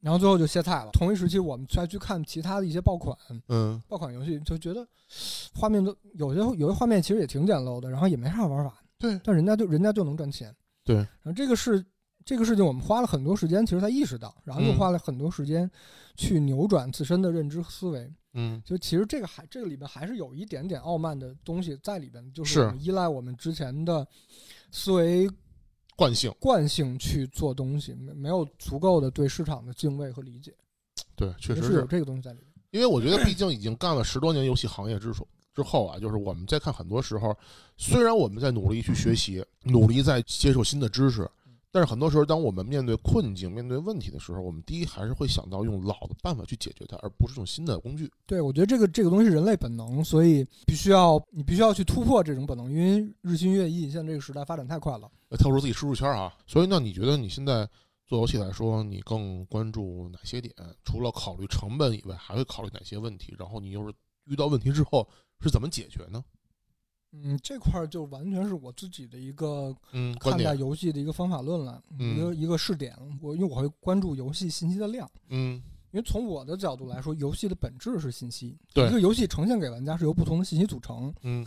[0.00, 0.90] 然后最后就歇菜了。
[0.92, 3.16] 同一时期，我们再去看其他的一些爆款
[3.48, 4.86] 嗯，爆款游戏，就觉得
[5.54, 10.54] 画面都有些有些画面其实也挺简陋的，然后也没啥玩法，对，但人家就人家就能赚钱。
[10.82, 11.84] 对然后这个是
[12.24, 15.70] 这个事情，我们花了很多时间，其实才意识到，然后又嗯花了很多时间
[16.16, 18.12] 去扭转自身的认知思维。
[18.32, 24.06] 嗯，就其实这个还这个里面还是有一点点傲慢的东西在里边，就是依赖我们之前的
[24.70, 25.28] 思维
[26.00, 30.54] 惯性，惯性去做东西，没没有足够的对市场的敬畏和理解，
[31.14, 32.46] 对，确实也是有这个东西在里面。
[32.70, 37.36] 因为我觉得，毕竟已经干了十多年游戏行业之手之后啊，就是我们在看很多时候，
[37.76, 41.30] 虽然我们在努力去学习，努力在接受新的知识，
[41.72, 48.10] 但是很多时候，当我们面对困境、面对问题的时候，我们第一还是会想到用老的办法去解决它，而不是用新的工具。
[48.26, 55.08] 对，我觉得这个这个东西是人类本能，所以必须要你必须要去突破这种本能，因为日新月异，现在这个时代发展太快了。
[55.28, 56.36] 要跳出自己舒适圈啊。
[56.46, 57.68] 所以，那你觉得你现在
[58.04, 60.52] 做游戏来说，你更关注哪些点？
[60.84, 63.32] 除了考虑成本以外，还会考虑哪些问题？
[63.38, 63.94] 然后你又是
[64.24, 65.08] 遇到问题之后
[65.40, 66.20] 是怎么解决呢？
[67.12, 72.96] 嗯，这块儿就完全是我自己的一个嗯，看待，游戏的一个方法论了，嗯一个一个试点。
[73.20, 78.56] 我因为我会关注游戏信息的量，嗯，因为从我的角度来说，游戏的本质是信息。
[78.72, 81.12] 对一个游戏呈现给玩家是由不同的信息组成。
[81.22, 81.44] 嗯，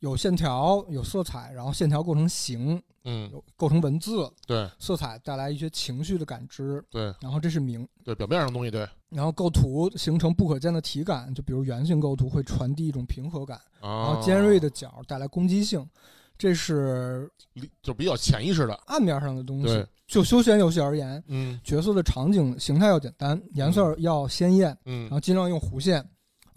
[0.00, 15.86] 有线条，有色彩，然后线条构成形，嗯，有构成文字，对色彩带来一些情绪的感知，对然后这是明，对，表面上的东西，对然后构图形成不可见的体感，就比如圆形构图会传递一种平和感，然啊，后尖锐的角带来攻击性，
[16.38, 17.30] 这是
[17.82, 19.86] 就比较潜意识的，暗面上的东西对。
[20.06, 26.04] 就休闲游戏而言，嗯角色的场景形态要简单，颜色要鲜艳，嗯然后尽量用弧线、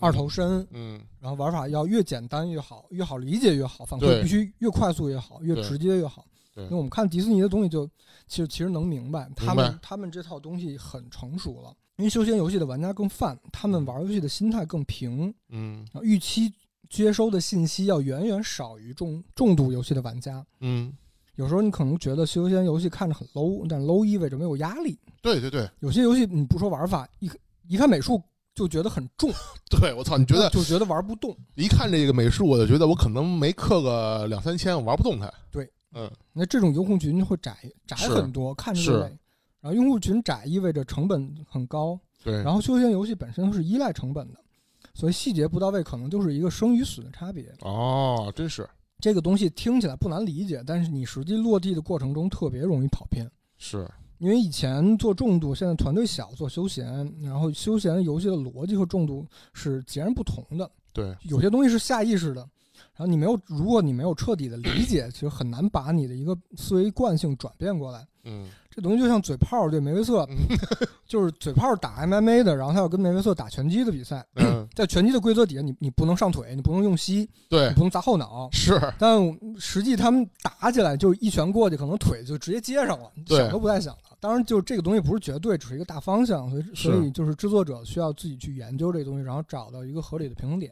[0.03, 6.25] 二头身，嗯然后玩法要越简单越好，越好理解越好，反馈必须越快速越好，越直接越好。
[6.53, 7.87] 对因为我们看迪士尼的东西就，
[8.27, 11.73] 其实其实能明白，他们他们这套东西很成熟了。
[11.95, 16.51] 因为休闲游戏的玩家更泛，他们玩游戏的心态更平，嗯预期
[16.89, 20.45] 接收的信息要远远少于重重度游戏的玩家。
[20.59, 20.91] 嗯，
[21.35, 24.99] 有时候你可能觉得休闲游戏看着很 low，但 low 意味着没有压力。
[25.21, 27.31] 对对对有些游戏你不说玩法，一
[27.67, 28.21] 一看美术
[28.55, 29.31] 就觉得很重，
[29.69, 31.35] 对，我操，你觉得就觉得玩不动。
[31.55, 35.31] 一看这个美术，我就觉得我可能没氪个两三千，我玩不动它。
[35.51, 37.55] 对，嗯，那这种用户群会窄
[37.87, 39.17] 窄很多，看着累。
[39.61, 44.39] 然后用户群窄意味着成本很高，对，然后休闲游戏本身是依赖成本的，
[44.93, 47.49] 所以细节不到位可能就是一个生与死的差别。
[47.61, 53.25] 哦，真是这个东西听起来不难理解，但是你实际落地的过程中特别容易跑偏。
[53.57, 56.85] 是，因为以前做重度，现在团队小做休闲，
[57.21, 60.69] 然后休闲游戏的逻辑和重度是截然不同的。
[60.93, 62.41] 对，有些东西是下意识的，
[62.95, 68.07] 然后你没有，如果你没有彻底的理解，其实很难把你的一个思维惯性转变过来。
[68.25, 70.35] 嗯这东西就像嘴炮对梅威瑟，嗯
[71.05, 78.49] 就是嘴炮打 MMA 的，然后他要跟梅威瑟打拳击的比赛，嗯，在拳击的规则底下，你你不能上腿，你不能用膝，对你，不能砸后脑。
[78.51, 79.19] 是，但
[79.59, 84.17] 实际他们打起来就一拳过去，可能腿就直接接上了，想都不带想的。
[84.19, 90.71] 当然，就这个东西不是绝对，只是一个大方向，所以所以就是制作者需要自己去研究这个东西，然后找到一个合理的平衡点。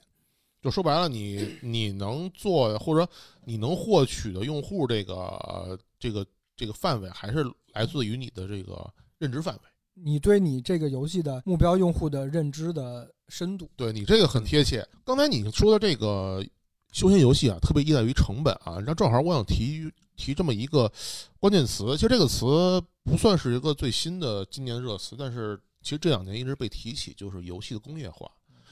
[0.62, 3.08] 就说白了，你你能做或者
[3.46, 6.26] 你能获取的用户这个呃这个
[6.56, 7.44] 这个范围，还是
[7.74, 9.62] 来自于你的这个认知范围。
[9.94, 14.88] 你对你这个游戏的目标用户的认知的深度，对你这个很贴切。
[15.04, 16.44] 刚才你说的这个
[16.92, 18.78] 休闲游戏啊，特别依赖于成本啊。
[18.78, 20.92] 然后正好我想提提这么一个
[21.40, 28.32] 关键词，其实这个词不算是一个最新的今年热词，但是其实这两年一直被提起，就是游戏的工业化。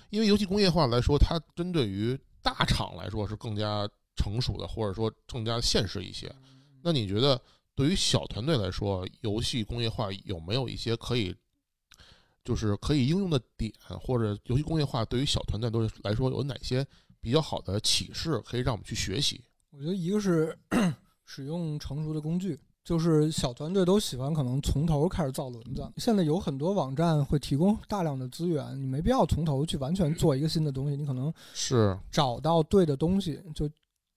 [0.10, 6.34] 因为游戏工业化来说，它针对于大厂来说是更加成熟的，或者说更加现实一些。
[6.82, 7.40] 那你觉得
[7.80, 11.34] 对于小团队来说，游戏工业化有没有一些可以，
[12.44, 13.72] 就是可以应用的点，
[14.02, 16.86] 或者游戏工业化对于小团队都来说有哪些
[17.22, 19.42] 比较好的启示，可以让我们去学习？
[19.72, 20.54] 我觉得一个是
[21.26, 25.90] 使用成熟的工具，就是小团队都喜欢可能从头开始造轮子。
[25.96, 33.70] 现在有很多网站会提供大量的资源，你没必要从头去完全做一个新的东西，你可能是，找到对的东西，就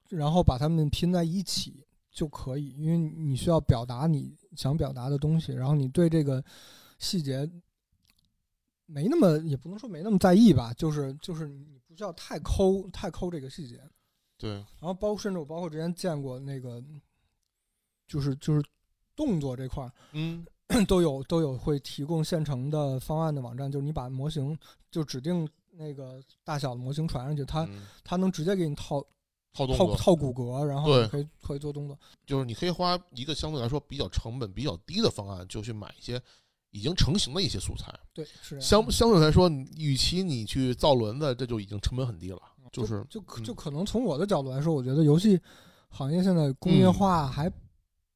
[0.09, 6.45] 然后把它们拼在一起就可以，因为你需要表达你想表达的东西，然后你对这个
[6.99, 7.51] 细节
[8.87, 13.81] 没那么，也不能说没那么在意吧，就是就是你不需要太抠太抠这个细节。
[14.37, 16.83] 对，然后包括甚至我包括之前见过那个，
[18.07, 18.63] 就是就是
[19.17, 20.45] 动作这块儿嗯，
[20.87, 24.59] 都有都有会提供现成的方案的网站，就是你把模型
[24.91, 29.03] 就指定那个大小的模型传上去，它嗯它能直接给你套
[29.53, 31.99] 套套动作，套骨骼，然后对可以可以做动作。
[32.27, 36.21] 就是你可以花一个相对来说比较成本比较低的方案，就去买一些
[36.71, 37.93] 已经成型的一些素材。
[38.15, 42.41] 对，是相相对来说，你与其你去造轮子，这就已经成本很低了。
[42.73, 45.39] 就是就嗯就可能从我的角度来说，我觉得游戏
[45.91, 47.51] 行业现在工业化还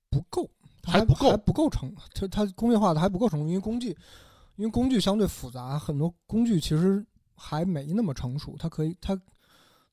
[0.09, 0.49] 不够，
[0.83, 3.89] 还不够还不够成，它它工业化的还不够成熟，因为工具
[4.57, 9.15] 因为工具相对复杂，很多工具其实还没那么成熟，它可以它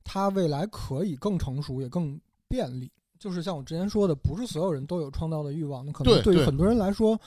[0.04, 2.91] 它未来可以更成熟，也更便利。
[3.20, 7.18] 就是像我之前说的，不是所有人都有创造的欲望，那可能对于很多人来说，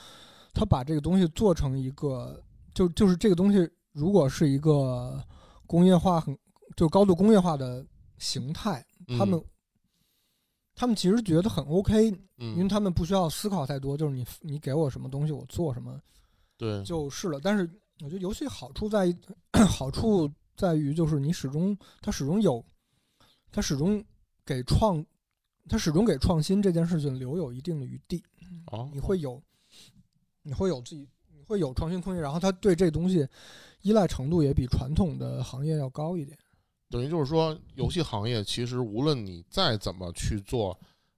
[0.53, 2.39] 他把这个东西做成一个，
[2.73, 5.19] 就就是这个东西如果是一个
[5.65, 6.37] 工业化很
[6.75, 7.83] 就高度工业化的
[8.19, 8.85] 形态，
[9.17, 9.43] 他们、
[10.75, 15.99] 他们其实觉得很 OK，嗯，因为他们不需要思考太多，就是你你给我什么东西，我做什么
[16.57, 17.39] 对，就是了。
[17.41, 17.67] 但是
[18.03, 19.17] 我觉得游戏好处在于
[19.67, 22.65] 好处在于就是你始终它始终有，
[23.51, 24.03] 它始终
[24.43, 25.05] 给创，
[25.69, 28.23] 它始终给创新这件事情留有一定的余地。
[28.71, 29.41] 哦，你会有，
[30.41, 33.25] 你会有自己，你会有创新空间，然后它对这东西
[33.83, 36.35] 依赖程度也比传统的行业要高一点。
[36.89, 40.77] 等于就是说，游戏行业其实无论你再怎么去做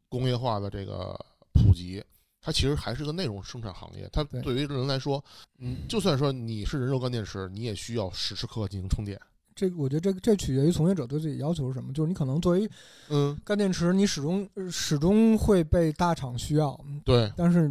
[0.09, 1.17] 工业化的这个
[1.53, 2.03] 普及，
[2.41, 4.09] 它其实还是个内容生产行业。
[4.11, 5.23] 它对对于人来说，
[5.57, 9.19] 嗯，就算说你是人肉干电池，你也需要时时刻刻进行充电。
[9.55, 11.91] 这个我觉得这个这取决于从业者对自己要求是什么。
[11.91, 12.69] 就是你可能作为
[13.09, 17.63] 嗯，干电池，你始终呃始终会被大厂需要，对，但是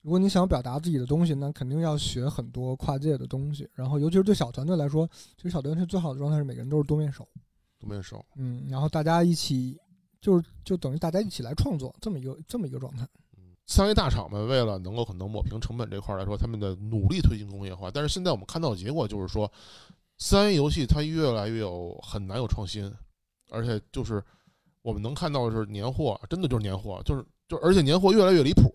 [0.00, 3.68] 如果你想表达自己的东西，那肯定要学很多跨界的东西。
[3.74, 5.06] 然后尤其是对小团队来说，
[5.36, 7.28] 其实小团队最好的状态是每个人都是多面手，
[7.78, 8.24] 多面手。
[8.36, 9.78] 嗯，然后大家一起
[10.22, 13.06] 就是就等于大家一起来创作这么一个这么一个状态。
[13.68, 19.48] 三 A 大厂们为了能够可能抹平成本这块儿来说，他们的努力推进工业化，但是现在我们看到的结果就是说，
[20.16, 22.90] 三 A 游戏它越来越有很难有创新，
[23.50, 24.24] 而且就是
[24.80, 28.72] 我们能看到的是年货，真的就是年货，就是就而且年货越来越离谱，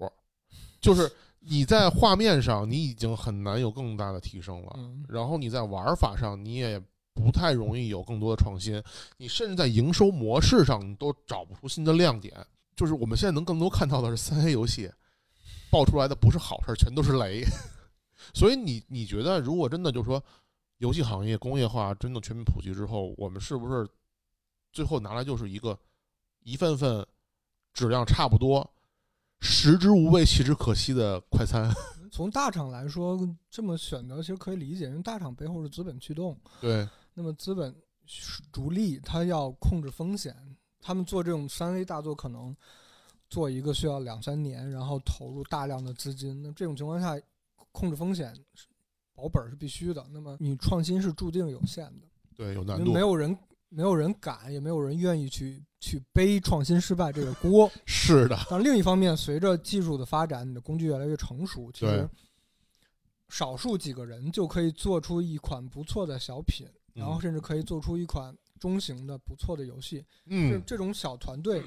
[0.80, 5.04] 就是你在画面上你已经很难有更大的提升了，嗯。
[5.10, 6.80] 然后你在玩法上你也
[7.16, 8.80] 不太容易有更多的创新，
[9.18, 12.32] 你甚至在营收模式上你都找不出新的亮点。
[12.76, 14.92] 就是我们现在能更多看到的是三 A 游戏
[15.72, 17.44] 爆出来的不是好事儿，全都是雷。
[18.34, 20.24] 所以你你觉得，如果真的就是说
[20.78, 23.88] 游戏行业工业化真的全面普及之后，我们是不是
[24.72, 25.78] 最后拿来就是一个
[26.44, 27.06] 一份份
[27.74, 28.70] 质量差不多、
[29.42, 31.72] 食之无味、弃之可惜的快餐？
[32.12, 33.20] 从大厂来说，
[33.50, 37.76] 这么选择其实可以理解，因为大厂背后是资本驱动，对，那么资本
[38.52, 40.53] 逐利，它要控制风险，
[40.84, 42.56] 他们做这种三 A 大作可能
[43.30, 46.44] 做一个需要两三年，然后投入大量的资金。
[46.44, 47.18] 那这种情况下，
[47.72, 48.68] 控制风险是
[49.16, 50.06] 保本是必须的。
[50.12, 53.36] 那么你创新是注定有限的，对，有难度，没有人
[53.70, 57.72] 没有人敢，也没有人愿意去去背创新失败这个锅。
[57.86, 62.08] 是的，但另一方面，随着技术的发展，你的工具越来越成熟，其实
[63.30, 70.00] 少数几个人就可以做出一款不错的小品，然后嗯甚至可以做出一款中型的不错的游戏。
[70.00, 71.64] 这嗯，这种小团队，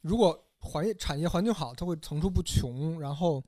[0.00, 3.00] 如果环业产业环境好，它会层出不穷。
[3.00, 3.42] 然后，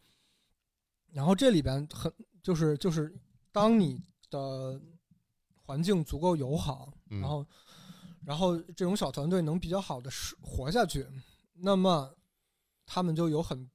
[1.12, 2.12] 然后这里边很
[2.42, 3.14] 就是就是，
[3.52, 4.80] 当你的
[5.64, 7.46] 环境足够友好，嗯然后
[8.24, 10.10] 然后这种小团队能比较好的
[10.40, 11.06] 活下去，
[11.54, 12.12] 那么
[12.86, 13.70] 他们就有很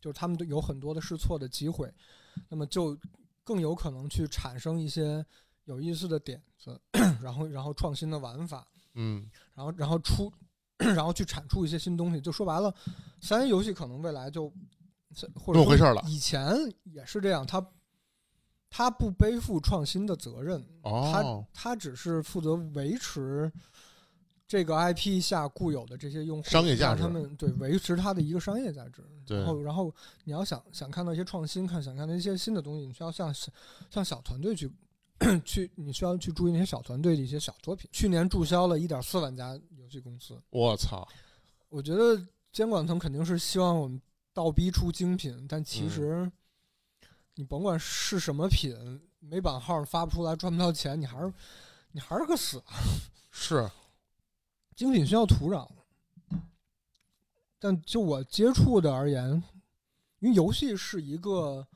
[0.00, 1.92] 就是他们都有很多的试错的机会，
[2.48, 2.98] 那么就
[3.44, 5.24] 更有可能去产生一些
[5.68, 6.80] 有意思的点子，
[7.22, 10.32] 然后然后创新的玩法，嗯，然后然后出，
[10.78, 12.18] 然后去产出一些新东西。
[12.20, 12.74] 就说白了，
[13.20, 14.50] 三 A 游戏可能未来就
[15.34, 17.64] 或者回事儿了以前也是这样，他
[18.70, 23.52] 他不背负创新的责任，哦，他只是负责维持
[24.46, 29.04] 这个 IP 下固有的这些用户商业价值让他们对维持它的一个商业价值。
[29.26, 29.94] 然后然后
[30.24, 33.30] 你要想想看到一些创新，看想看到一些新的东西，你需要向
[33.90, 34.70] 向小团队去
[35.44, 37.88] 去，你需要去注意那些小团队的一些小作品。
[37.92, 41.06] 去年注销了一点四万家游戏公司，我操，
[41.68, 44.00] 我觉得监管层肯定是希望我们
[44.32, 46.32] 倒逼出精品，但其嗯实
[47.34, 51.32] 你甭管是什么品，没版号发不出来，赚不到钱，你还是
[51.92, 52.62] 你还是个死。
[53.30, 53.68] 是，
[54.76, 55.68] 精品需要土壤，
[57.58, 59.42] 但就我接触的而言，
[60.20, 61.66] 因为游戏是一个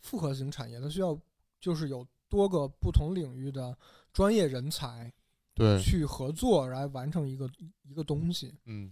[0.00, 1.18] 复合型产业，它需要
[1.60, 3.76] 就是有多个不同领域的
[4.10, 5.12] 专业人才
[5.52, 7.46] 对，去合作来完成一个
[7.82, 8.54] 一个东西。
[8.64, 8.90] 嗯，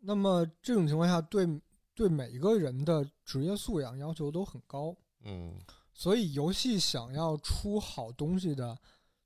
[0.00, 1.48] 那么这种情况下，对
[1.94, 5.58] 对每一个人的职业素养要求都很高，嗯，
[5.94, 8.78] 所以游戏想要出好东西的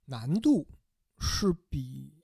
[0.04, 0.64] 难度
[1.18, 2.14] 是比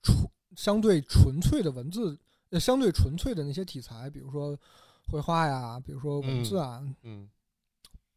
[0.00, 2.16] 纯相对纯粹的文字，
[2.50, 4.56] 呃，相对纯粹的那些题材，比如说
[5.08, 7.28] 绘画呀，比如说文字啊，嗯，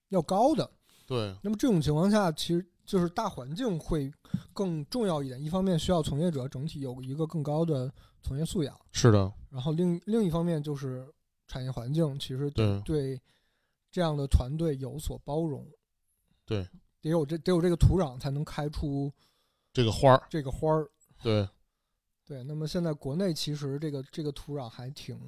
[0.09, 0.69] 要高的。
[1.05, 4.11] 对，那么这种情况下，其实就是大环境会
[4.53, 5.41] 更重要一点。
[5.41, 7.93] 一方面需要从业者整体有一个更高的
[8.23, 11.07] 从业素养，是的，然后另另一方面就是
[11.47, 13.21] 产业环境其实对，对
[13.91, 15.65] 这样的团队有所包容。
[16.43, 16.67] 对，
[17.01, 19.11] 得有这得有这个土壤，才能开出
[19.71, 20.89] 这个花儿，这个花儿。
[21.21, 21.47] 对，
[22.25, 25.19] 对，那么现在国内其实这个这个土壤还挺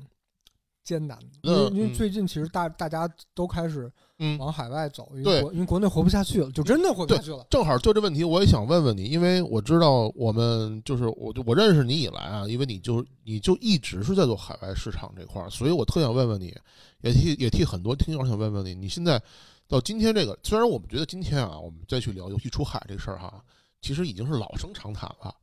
[0.88, 1.20] 艰难。
[1.20, 5.36] 的，因为因为最近其实大大家都开始嗯，往海外走，因对。
[5.36, 7.46] 为国因为国内活不下去了，就真的活不下去了。
[7.50, 16.56] 正好就这问题，我也想问问你，因为我知道我们就是我就我认识你以来啊，因为你就你就一直是在做海外市场这块儿，所以我特想问问你，
[17.02, 19.22] 也替也替很多听友想问问你，你现在
[19.68, 23.44] 到今天这个，虽然我们觉得今天啊，我们再去聊游戏出海这事儿哈，
[23.82, 25.36] 其实已经是老生常谈了，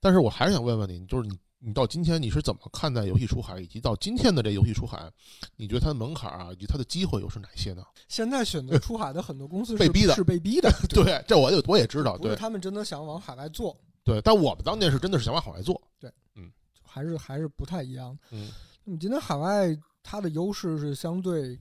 [0.00, 5.10] 但是我还是想问问你，就是你你到今天你是怎么看待游戏出海，以及到今天的这游戏出海，
[5.56, 7.84] 你觉得它的门槛啊，以及它的机会又是哪些呢？
[8.08, 16.50] 现在选择出海的很多公司是被逼的是被逼的，对，这我也我也知道，对他们真的想往海外做，对，但我们当年是真的是想往海外做，对，嗯
[16.82, 18.18] 还是还是不太一样。
[18.30, 18.50] 嗯
[18.84, 21.60] 那么今天海外它的优势是相对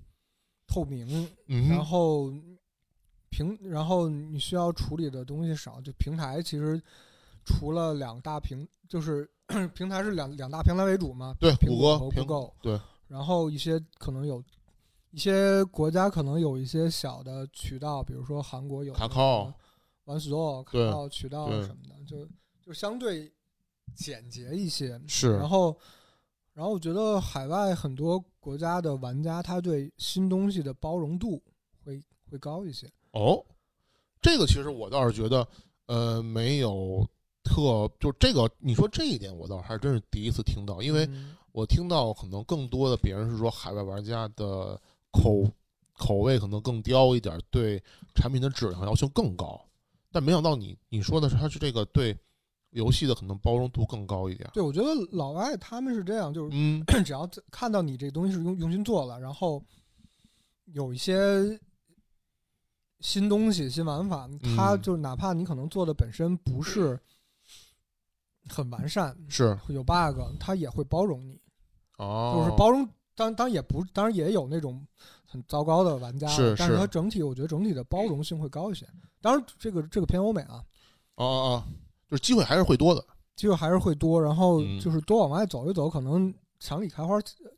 [0.66, 2.32] 透明，嗯，然后
[3.30, 6.82] 平，然后你需要处理的东西少，就平台其实
[7.46, 9.30] 除了两大平，就是
[9.74, 14.44] 平台是两两大平台为主嘛，对，苹谷歌、果和苹 Google，对，然后一些可能有
[15.12, 19.52] 一些国家可能有一些小的渠道，比如说韩国有卡靠、
[20.06, 20.92] OneStore、卡对。
[20.92, 22.28] 靠渠道什么的，就
[22.62, 23.32] 就相对
[23.96, 25.02] 简洁一些。
[25.08, 25.34] 是。
[25.34, 25.76] 然后，
[26.54, 31.42] 然后我觉得海外很多国家的玩家，他对新东西的包容度
[31.84, 32.88] 会会高一些。
[33.14, 33.44] 哦，
[34.22, 35.48] 这个其实我倒是觉得，
[35.88, 37.04] 呃，没有
[37.50, 44.80] 特就这个你说这一点，我倒还真是第一次听到，因为嗯我听到可能更多的别人是说海外玩家的
[45.12, 45.50] 口
[45.98, 47.84] 口味可能更刁一点，对
[48.14, 49.60] 产品的质量要求更高，
[50.12, 52.16] 但没想到你你说的是他是这个对
[52.70, 54.48] 游戏的可能包容度更高一点。
[54.54, 59.62] 对，我觉得老外他们是这样，就是嗯 只要看到你这东西是用用心做了，然后
[60.66, 61.60] 有一些
[63.00, 67.00] 新东西、新玩法，他嗯就哪怕你可能做的本身不是
[68.50, 69.58] 很完善，是。
[69.70, 71.40] 有 bug，它也会包容你，
[71.98, 72.88] 哦，就是包容。
[73.16, 74.86] 当当然也不，当然也有那种
[75.26, 76.56] 很糟糕的玩家，是是。
[76.58, 78.88] 但是它整体我觉得整体的包容性会高一些。
[79.22, 80.64] 当然，这个这个偏欧美啊，
[81.16, 81.64] 哦哦哦，
[82.08, 83.06] 就是机会还是会多的。
[83.36, 84.80] 机会还是会多，然后嗯。
[84.80, 87.16] 就是多往外走一走，可能墙里开花，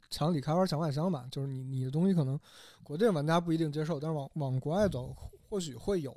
[0.10, 1.28] 墙里开花墙外香吧。
[1.30, 2.39] 就是你你的东西可能
[2.82, 5.16] 国内玩家不一定接受，但是往往国外走，
[5.48, 6.16] 或许会有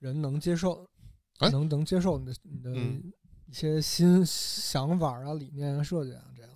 [0.00, 0.84] 人能接受，
[1.38, 1.48] 哎。
[1.50, 3.12] 能能接受你的你的嗯
[3.50, 6.50] 一些新想法啊、理念啊、设计啊这样。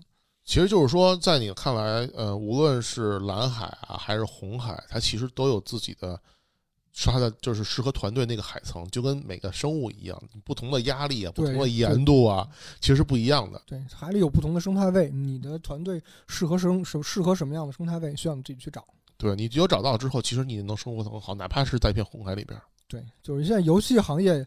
[0.44, 6.20] 其实就是说，在你看来，呃，无论是蓝海啊，还是红海，它其实都有自己的，
[6.92, 12.46] 是它的就是适合团队那个海层，就跟每个生物一样，不同的压力啊，不同的盐度啊，
[12.78, 13.60] 其实是不一样的。
[13.66, 18.84] 对，海里有不同的生态位，你的团队适合生什适合什么样的生态位，需要你自己去找。
[19.16, 22.60] 对你只有找到之后，其实你能生活得很好，哪怕是在一片红海里边。
[22.86, 24.46] 对，就是现在游戏行业，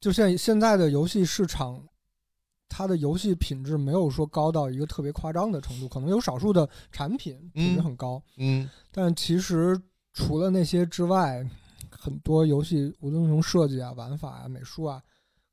[0.00, 1.82] 就现现在的游戏市场，
[2.68, 9.80] 它的游戏品质没有说高到一个特别夸张的程度，可能有少数的产品品质嗯很高，嗯，但其实
[10.12, 11.48] 除了那些之外，
[11.90, 15.02] 很多游戏无论从设计啊、玩法啊、美术啊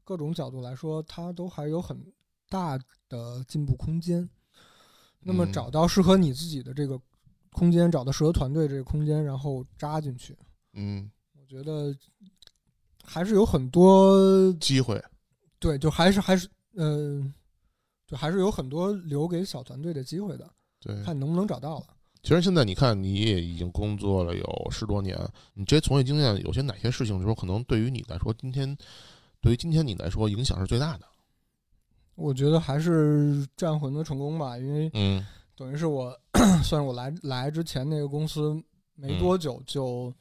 [0.04, 1.98] 各种角度来说，它都还有很
[2.50, 2.78] 大
[3.08, 4.30] 的进步空间。
[5.22, 5.54] 那么嗯。
[5.54, 7.00] 找到适合你自己的这个
[7.52, 10.38] 空间，找到适合团队这个空间，然后扎进去，
[10.74, 11.96] 嗯，我觉得
[13.04, 15.04] 还是有很多机会。
[15.60, 17.34] 对，就还是还是嗯、呃，
[18.08, 20.50] 就还是有很多留给小团队的机会的，
[20.80, 21.86] 对，看你能不能找到了。
[22.22, 25.18] 其实现在你看，你也已经工作了有十多年，
[25.54, 28.76] 你这些从业经验，有些哪些事情说可能对于你来说，今天
[29.42, 31.06] 对于今天你来说影响是最大的？
[32.16, 35.26] 我觉得还是战魂的成功吧，因为嗯
[35.56, 36.18] 等于是我
[36.64, 38.56] 算是我来来之前那个公司
[38.96, 40.14] 没多久就、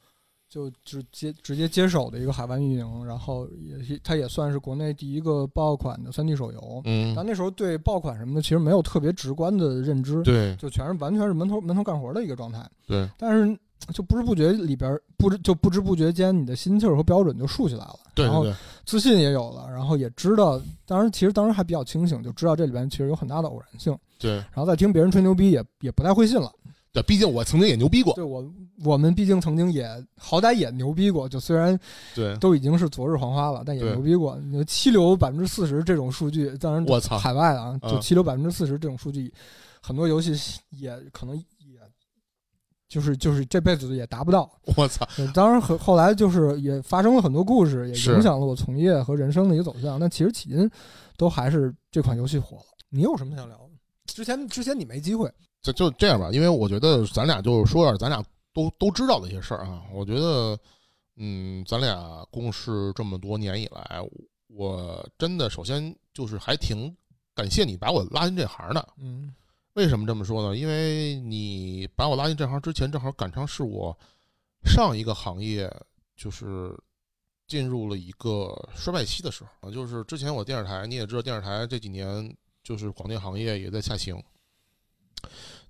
[0.53, 6.79] 就直接直接接手的一个海外运营，然后也是它也算是国内第一个爆款的三 D 手游。
[6.85, 7.11] 嗯。
[7.15, 10.55] 但，那时候对爆款什么的其实没有特别直观的认知，对。
[10.57, 12.63] 就全是完全是门头门头干活的一个状态。
[12.85, 13.57] 对，但是
[13.91, 18.51] 就不知不觉里边儿不知就不知不觉间，你的心气儿和标准就竖起来了，然后对。
[18.51, 24.33] 对对，自信也有了，然后也知道，当然其实当时还比较清醒，就知道这里边其实有很大的偶然性，对。
[24.33, 26.51] 然后再听别人吹牛逼也也不太会信了。
[26.93, 28.49] 对，毕竟我曾经也牛逼过，对我
[28.85, 29.85] 我们毕竟曾经也
[30.15, 31.77] 好歹也牛逼过，就虽然
[32.13, 34.37] 对，都已经是昨日黄花了，但也牛逼过。
[34.37, 39.33] 你说七流百分之四十这种数据，当然我操海外啊，就嗯七流百分之四十这种数据，
[39.81, 41.43] 很多游戏也可能也。
[42.89, 49.99] 就是就是这辈子也达不到， 我操，当然后后来就是也发生了很多故事，也影响了我从业和人生的一个走向。
[49.99, 50.69] 但其实起因
[51.17, 52.65] 都还是这款游戏火了。
[52.89, 53.71] 你有什么想聊的？
[54.05, 55.27] 之前之前你没机会，
[55.63, 59.81] 就就这样吧，因为我觉得咱俩就是说点咱俩都都知道的一些事儿啊。
[59.91, 60.59] 我觉得，
[61.15, 63.99] 嗯，咱俩共事这么多年以来，
[64.47, 66.95] 我真的首先就是还挺
[67.33, 68.87] 感谢你把我拉进这行的。
[68.97, 69.33] 嗯
[69.75, 70.55] 为什么这么说呢？
[70.55, 73.97] 因为你把我拉进这行之前，正好赶上是我
[74.65, 75.67] 上一个行业
[76.15, 76.77] 就是
[77.47, 79.71] 进入了一个衰败期的时候。
[79.71, 84.15] 就是之前我电视台，你也知道，电视台这几年就是广电行业也在下行。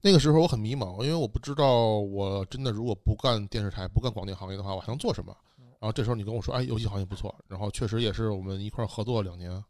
[0.05, 5.33] 那个时候我很迷茫，因为我不知道我真的如果不干电视台、不干广电行业的话，我还能做什么。
[5.79, 9.63] 然后这时候你跟我说，哎，游戏行业不错，然后确实也是我们一块儿合作了两年，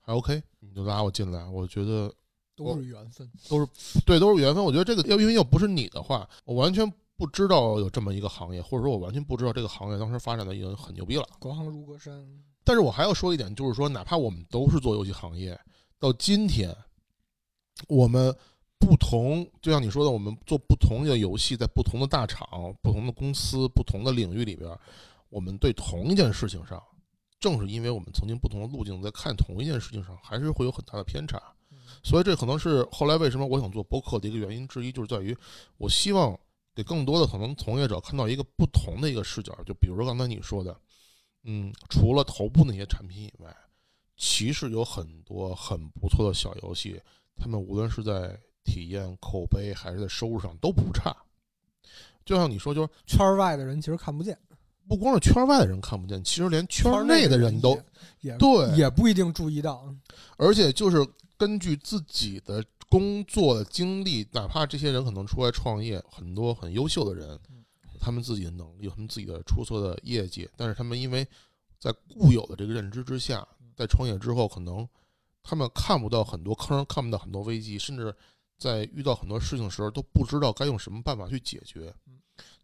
[0.00, 2.12] 还 OK，你就拉我进来，我觉得
[2.54, 3.26] 都是缘分。
[3.48, 3.66] 都是
[4.04, 4.62] 对，都是缘分。
[4.62, 6.86] 我觉得这个要因为要不是你的话，我完全
[7.16, 11.26] 不知道有这么一个行业，或者说我完全不知道这个行业当时发展的已经很牛逼了。
[11.40, 12.26] 隔行如隔山。
[12.62, 15.58] 但是我还要说一点，就是说，哪怕我们都是做游戏行业，
[15.98, 16.76] 到今天，
[17.88, 18.34] 我们
[18.78, 24.70] 不同，就像你说的，我们做不同的游戏，在不同的大厂、不同的公司、不同的领域里边，
[25.28, 26.82] 我们对同一件事情上，
[27.38, 31.42] 正是因为我们曾经不同的路径，在看同一件事情上，还是会有很大的偏差。
[32.02, 35.36] 所以这可能是后来为什么我想做播客的一个原因之一，就是在于
[35.76, 36.38] 我希望
[36.74, 39.52] 给更多的可能从业者看到一个不同的一个视角。
[39.66, 40.78] 就比如说刚才你说的，
[41.44, 43.54] 嗯，除了头部那些产品以外，
[44.16, 47.00] 其实有很多很不错的小游戏，
[47.36, 48.38] 他们无论是在
[48.68, 51.16] 体验、口碑还是在收入上都不差。
[52.24, 54.38] 就像你说，就是圈儿外的人其实看不见，
[54.86, 59.82] 不光是圈外的人看不见，其实连圈儿内的人都也也对也不一定注意到。
[60.36, 60.98] 而且就是
[61.38, 67.38] 根据自己的工作的经历，哪怕这些人可能出来创业，很多很优秀的人，
[67.98, 71.26] 他们自己的能力，有他们自己的出色的业绩，但是他们因为
[71.78, 74.86] 在固有的这个认知之下，在创业之后，可能
[75.42, 78.14] 他们看不到很多坑，看不到很多危机，甚至
[78.58, 81.94] 在遇到很多事情的时候，都不知道该用什么办法去解决。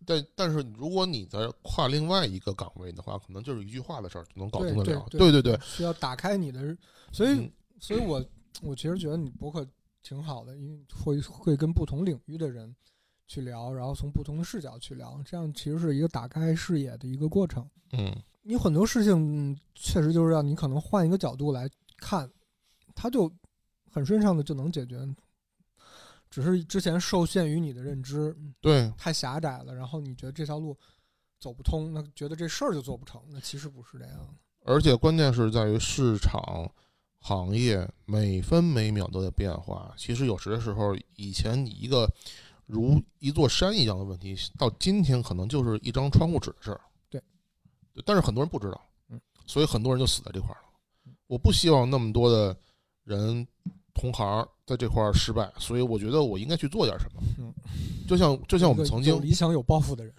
[0.07, 5.07] 但但是如果你在跨另外一个岗位的话，可能就是一句话的事儿就能搞定得了。
[5.11, 6.77] 对对对，需要打开你的，
[7.11, 8.23] 所以嗯所以我
[8.61, 9.67] 我其实觉得你博客
[10.03, 12.75] 挺好的，因为会会跟不同领域的人
[13.27, 17.69] 去聊，然后从不同的视角去聊，这样其实是一个打开视野的一个过程。
[17.93, 22.31] 嗯你很多事情嗯确实就是让你可能换一个角度来看，
[22.95, 23.33] 它就
[23.91, 24.99] 很顺畅的就能解决。
[26.35, 30.77] 只是之前受限于你的认知对，太狭窄了，然后你觉得这条路
[31.39, 33.23] 走不通，那觉得这事儿就做不成。
[33.29, 34.35] 那其实不是这样的。
[34.65, 36.69] 而且关键是在于市场
[37.21, 39.95] 行业每分每秒都在变化。
[39.97, 42.13] 其实有时的时候，以前你一个
[42.67, 46.81] 如一座山一样的问题，到今天可能就是一张窗户纸的事儿。
[47.09, 47.23] 对，
[48.05, 51.13] 但是很多人不知道，嗯，所以很多人就死在这块儿了。
[51.29, 52.59] 我不希望那么多的
[53.05, 53.47] 人
[53.95, 57.23] 同行在这块儿失败，所以我觉得我应该去做点什么。
[57.39, 57.53] 嗯，
[58.09, 60.15] 就像就像我们曾经有理想、有抱负的人，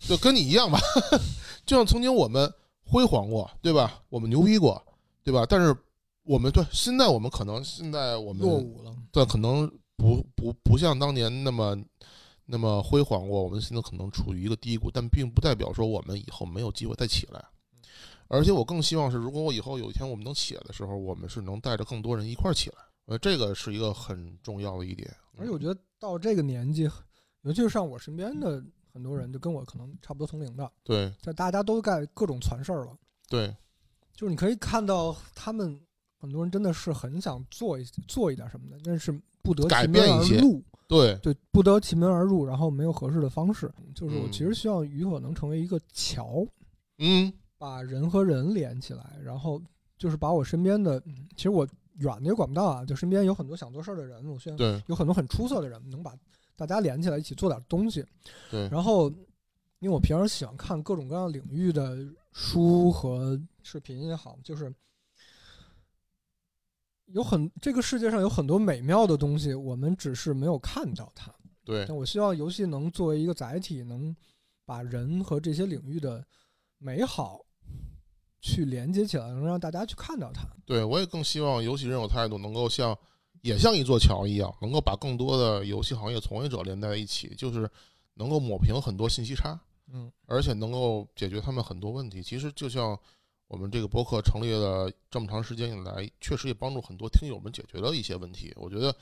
[0.00, 0.78] 就跟你一样吧，
[1.64, 2.52] 就像曾经我们
[2.84, 4.02] 辉煌过，对吧？
[4.08, 4.82] 我们牛逼过，
[5.24, 5.46] 对吧？
[5.48, 5.74] 但是
[6.24, 8.94] 我们对现在我们可能现在我们落伍了。
[9.12, 9.66] 对可能
[9.96, 11.74] 不不不像当年那么
[12.44, 17.42] 那么辉煌过，我们现在可能处于一个低谷，但并不代表说我们以后没有机会再起来。
[18.28, 22.76] 而且我更希望是，如果我以后有一天我们能起来的时候，我们是能带着更多人一块儿起来。
[23.06, 25.12] 呃，这个是一个很重要的一点。
[25.38, 26.88] 而且我觉得到这个年纪，
[27.42, 31.12] 尤其是像我身边的很多人，就跟我可能差不多同龄的，对。
[31.20, 32.96] 在大家都干各种传事儿了，
[33.28, 33.54] 对。
[34.14, 35.78] 就是你可以看到他们
[36.18, 43.70] 很多人真的是很想做一做一点什么的，但是不得改其门而变一些入，对对，不得其门而入，然后没有合适的方式。
[43.94, 44.32] 就是我嗯。
[44.32, 46.46] 其实希望雨果能成为一个桥，
[46.98, 47.32] 嗯。
[47.58, 49.62] 把人和人连起来，然后
[49.96, 51.66] 就是把我身边的，嗯其实我
[51.98, 56.14] 远的也管不到啊，就身边有很多想做事儿的人，我希望对有很多很出色的人，能把
[56.54, 58.04] 大家连起来一起做点东西。
[58.50, 59.08] 对然后，
[59.78, 61.96] 因为我平时喜欢看各种各样领域的
[62.32, 64.72] 书和视频也好，就是
[67.06, 71.32] 有很这个世界上有很多美妙的东西，我们只是没有看到它。
[71.64, 74.14] 对但我希望游戏能作为一个载体，能
[74.64, 76.24] 把人和这些领域的
[76.78, 77.40] 美好
[78.46, 80.46] 去连接起来，能让大家去看到它。
[80.64, 82.96] 对，我也更希望游戏人有态度能够像
[83.42, 87.68] 也像一座桥一样，能够把更多的游戏行业从业者连在一起，就是
[88.14, 89.58] 能够抹平很多信息差，
[89.92, 92.22] 嗯，而且能够解决他们很多问题。
[92.22, 92.96] 其实就像
[93.48, 98.52] 我们这个博客成立了这么长时间以来，确实也帮助很多听友们解决了一些问题。
[98.56, 98.94] 我觉得，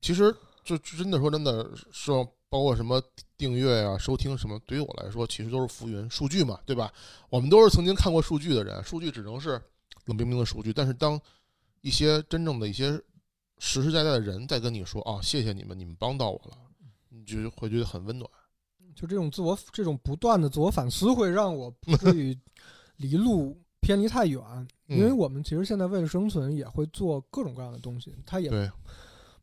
[0.00, 3.02] 其实就真的说真的，说包括什么
[3.38, 6.92] 订阅啊、收听什么，对于我来说，其实都是浮云，数据嘛，对吧？
[7.30, 9.52] 我们都是曾经看过数据的人，数据只能是
[10.04, 10.70] 冷冰冰的数据。
[10.70, 11.18] 但是当
[11.80, 12.90] 一些真正的一些
[13.56, 16.58] 实实在在的人在跟你说啊，谢谢你们，你们帮到我了，
[17.08, 18.30] 你就会觉得很温暖。
[18.94, 22.38] 就这种自我这种不断的自我反思，会让我不至于
[22.98, 24.42] 离路偏离太远。
[24.88, 28.70] 嗯因为我们其实现在为了生存，也会做各种各样的东西，它也对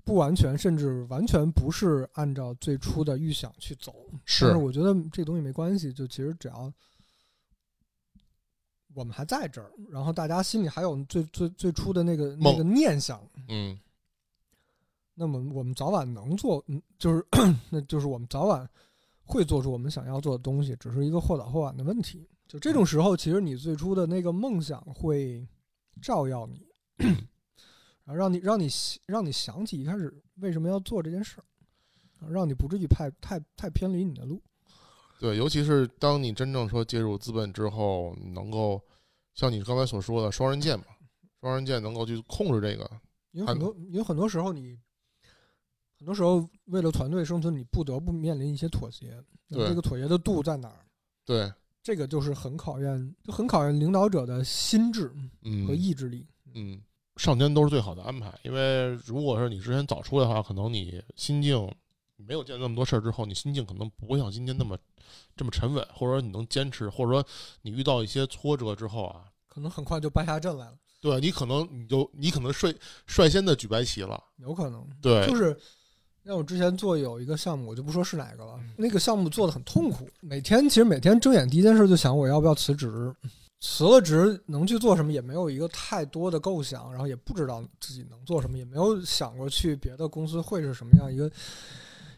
[0.09, 3.93] 不完全，甚至完全不是按照最初的预想去走。
[4.25, 6.73] 是但是我觉得这东西没关系，就其实只要
[8.95, 13.79] 我们还在这儿，然后大家心里还有最最最初的那个那个念想，嗯，
[15.13, 17.23] 那么我们早晚能做，嗯，就是
[17.69, 18.67] 那就是我们早晚
[19.21, 22.27] 会做出我们想要做的东西，只是一个或早或晚的问题。
[22.47, 25.47] 就这种时候，其实你最初的那个梦想会
[26.01, 26.65] 照耀你，
[28.15, 28.67] 让你让你
[29.05, 34.41] 让你想起一开始为什么要做这件事儿，让你不至于太太太偏离你的路。
[35.19, 38.81] 对，尤其是当你真正说介入资本之后，能够
[39.33, 40.85] 像你刚才所说的双刃剑嘛，
[41.41, 42.89] 双刃剑能够去控制这个，
[43.31, 44.79] 因为很多，因为很多时候你
[45.97, 49.21] 很多时候为了团队生存，你不得不面临一些妥协。
[49.49, 50.85] 对这个妥协的度在哪儿？
[51.25, 51.51] 对，
[51.83, 56.25] 这个就是很考验，就很考验领导者的心智嗯和意志力。
[56.53, 56.81] 嗯，
[57.19, 61.69] 上天都是最好的安排，因为如果是你之前早出来的话，可能你心境
[62.15, 64.77] 没有见那么多事儿之后，你心境可能不会像今天那么
[65.35, 67.21] 这么沉稳，或者说你能坚持，或者说
[67.61, 72.73] 你遇到一些挫折之后啊，可能很快就败下阵来了，对你可能你就你可能率
[73.05, 74.87] 率先的举白旗了，有可能。
[75.01, 75.57] 对，就是
[76.23, 83.13] 像我之前做有一个项目，我就不说是哪个了，那个项目做的很痛苦，每天其实每天睁眼第一件事就想我要不要辞职，
[83.61, 91.29] 辞了职能去做什么，也没有一个太多的构想，然后也不知道自己能做什么，也没有想过去别的公司会是什么样一个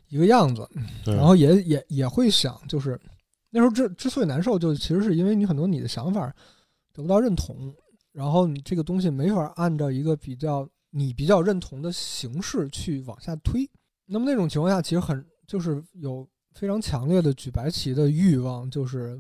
[0.10, 0.68] 一个样子，
[1.06, 3.00] 然后也也也会想，就是
[3.50, 6.32] 那时候之之所以难受，就其实是因为你很多你的想法
[6.94, 7.74] 得不到认同，
[8.12, 13.68] 然后你这个东西没法按照一个比较你比较认同的形式去往下推。
[14.06, 19.18] 那么那种情况下，其实很就是有非常强烈的举白旗的欲望，就是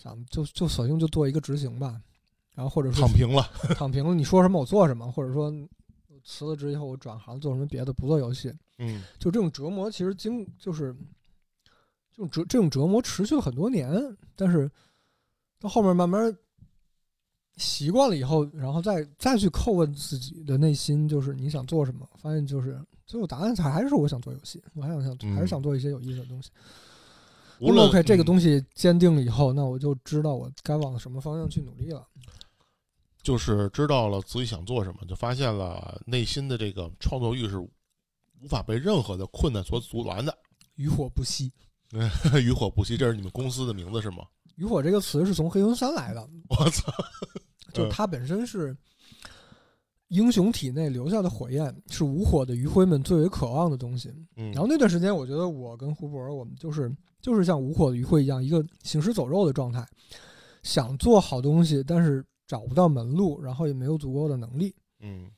[0.00, 2.00] 想就就索性就做一个执行吧，
[2.54, 3.42] 然后或者说躺平了，
[3.76, 5.52] 躺平了，你说什么我做什么，或者说
[6.24, 8.52] 辞了职以后我转行做什么别的，不做游戏。
[8.78, 10.96] 嗯就这种折磨，其实经就是
[12.10, 13.92] 这种折这种折磨持续了很多年，
[14.34, 14.70] 但是
[15.58, 16.34] 到后面慢慢
[17.58, 22.08] 习惯了以后，然后再再去叩问自己的内心，就是你想做什么？
[22.16, 26.50] 发现就是最后答案还还是我想做游戏，我还想想嗯还是想做一些有意思的东西。
[27.60, 32.06] 无论 OK，这个嗯东西坚定了以后，那我就知道我该往什么方向去努力了。
[33.22, 40.36] 就是知道了自己想做什么，就发现了内心的这个创作欲是无法被任何的困难所阻拦的。
[40.76, 41.52] 渔火不息，
[42.42, 44.24] 渔火不息，这是你们公司的名字是吗？
[44.56, 46.90] 渔火这个词是从黑云山来的，我操！
[47.74, 48.76] 就是它本身是
[50.10, 54.12] 英雄体内留下的火焰，是无火的余晖们最为渴望的东西。
[54.36, 59.86] 嗯，然后那段时间，我觉得我跟胡博，我们就是就是像无火的余晖一样，一个行尸走肉的状态，
[60.64, 65.30] 想做好东西，但是找不到门路，然后也没有足够的能力，嗯，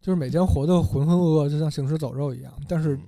[0.00, 2.52] 就是每天活得浑浑噩噩，就像行尸走肉一样。
[2.68, 3.02] 但是嗯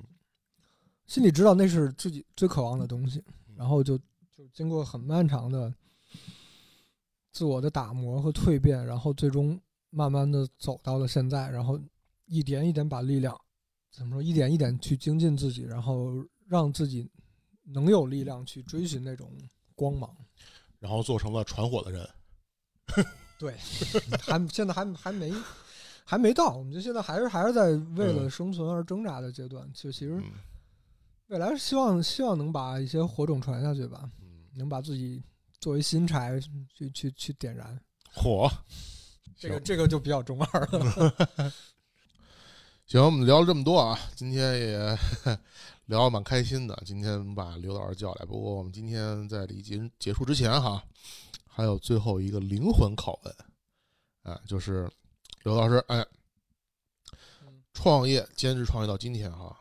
[1.06, 5.74] 心里知道那是自己最渴望的东西，嗯然后就就经过很漫长的
[7.32, 9.58] 自我的打磨和蜕变，然后最终
[9.90, 11.80] 慢慢的走到了现在，然后
[12.26, 13.38] 一点一点把力量
[13.90, 16.12] 怎么说，一点一点去精进自己，然后
[16.46, 17.10] 让自己
[17.64, 19.30] 能有力量去追寻那种
[19.74, 20.14] 光芒。
[20.78, 22.08] 然后做成了传火的人。
[23.38, 23.54] 对，
[24.20, 25.32] 还现在还还没
[26.04, 29.70] 还没到，我们就现在还是还是在为了嗯生存而挣扎的阶段。
[29.72, 30.32] 就其实嗯
[31.28, 35.22] 未来是希望希望能把一些火种传下去吧，嗯，能把自己
[35.60, 36.40] 作为新柴
[36.74, 37.80] 去去去点燃。
[38.12, 38.50] 火。
[39.38, 41.52] 这个这个就比较中二了。
[42.86, 44.98] 行，我们聊了这么多啊，今天也
[45.86, 46.82] 聊得蛮开心的。
[46.84, 50.82] 今天把刘老师叫来，不过我们今天在离结结束之前哈，
[51.46, 53.36] 还有最后一个灵魂拷问，
[54.22, 54.90] 啊，就是
[55.44, 56.04] 刘老师，哎，
[57.74, 59.56] 创业坚持创业到今天哈，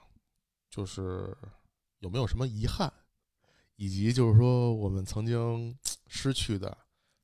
[0.72, 1.38] 就是
[2.00, 2.92] 有没有什么遗憾，
[3.76, 6.76] 以及就是说我们曾经 失去的，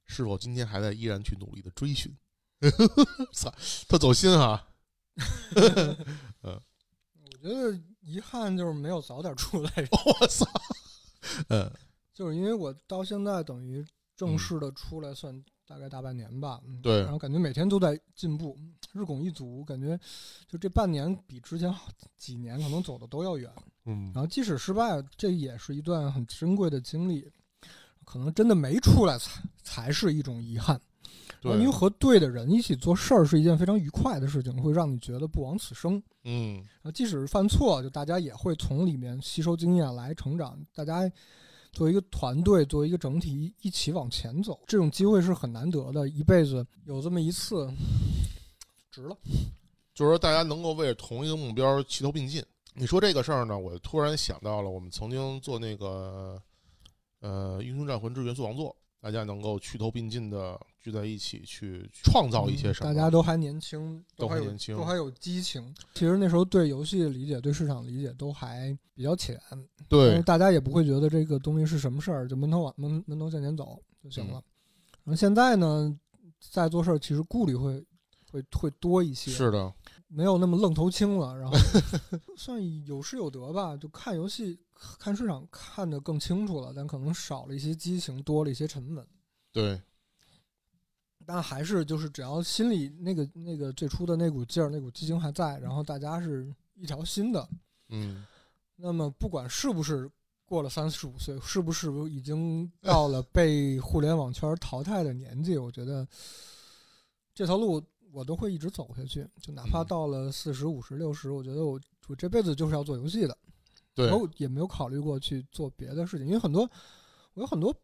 [0.05, 2.13] 是否今天还在依然去努力的追寻？
[3.33, 3.53] 操，
[3.87, 4.67] 特走心哈。
[6.43, 9.71] 我觉得遗憾就是没有早点出来，
[10.21, 10.45] 我操，
[11.49, 11.71] 嗯
[12.13, 13.85] 就是因为我到现在等于
[14.15, 18.57] 正式的出来算大概大半年吧，嗯对然后感觉每天都在进步，
[18.93, 19.99] 日拱一卒，感觉
[20.47, 23.51] 就这半年比之前好几年可能走的都要远。
[23.85, 27.29] 嗯然后即使失败，这也是一段很珍贵的经历，
[28.05, 30.79] 可能真的没出来才才是一种遗憾。
[31.43, 36.01] 然后因为和对的人一起做事儿是一件非常愉快的事情，会让你觉得不枉此生。
[36.23, 40.57] 嗯然后即使是犯错，就大家也会从里面吸收经验来成长。
[40.73, 41.01] 大家
[41.71, 47.69] 作为一个团队，作为一个整体一起往前走，这种机会是很难得的，一辈子有这么一次，
[48.91, 49.17] 值了。
[49.93, 52.43] 就是说大家能够为了同一个目标齐头并进。
[52.75, 56.41] 你说这个事儿呢，我突然想到了我们曾经做那个
[57.19, 58.69] 呃《英雄战魂之元素王座》，
[59.03, 62.93] 大家能够齐头并进的聚在一起去创造一些什么？
[62.93, 65.75] 大家都还年轻，都还年轻都还有激情。
[65.93, 74.39] 其实那时候对游戏的理解、对市场理解都还比较浅，但对是大家也不会觉得这个东西是什么事儿，就闷头往闷闷头向前走就行了。
[74.39, 74.43] 嗯
[75.03, 75.93] 然后现在呢，
[76.39, 77.85] 在做事儿其实顾虑会
[78.31, 79.73] 会会多一些，是的，
[80.07, 81.57] 没有那么愣头青了，然后
[82.37, 83.75] 算有失有得吧。
[83.75, 84.57] 就看游戏、
[84.99, 89.07] 看市场看得更清楚了，但可能少了一些激情，多了一些沉稳。
[89.51, 89.81] 对，
[91.25, 97.47] 但还是就是只要心里那个那个最初的那股劲儿、那股激情还在，然后大家是一条心的，
[97.89, 98.25] 嗯
[98.75, 100.09] 那么不管是不是
[100.43, 106.05] 过了三十五岁，是不是已经到了被互联网圈淘汰的年纪，我觉得
[107.33, 109.27] 这条路我都会一直走下去。
[109.39, 113.37] 就哪怕嗯到了四十五十六十，我觉得我我这辈子就是要做游戏的。
[113.95, 114.07] 对。
[114.07, 116.69] 然后也没有考虑过去做别的事情，因为很多
[117.33, 117.75] 我有很多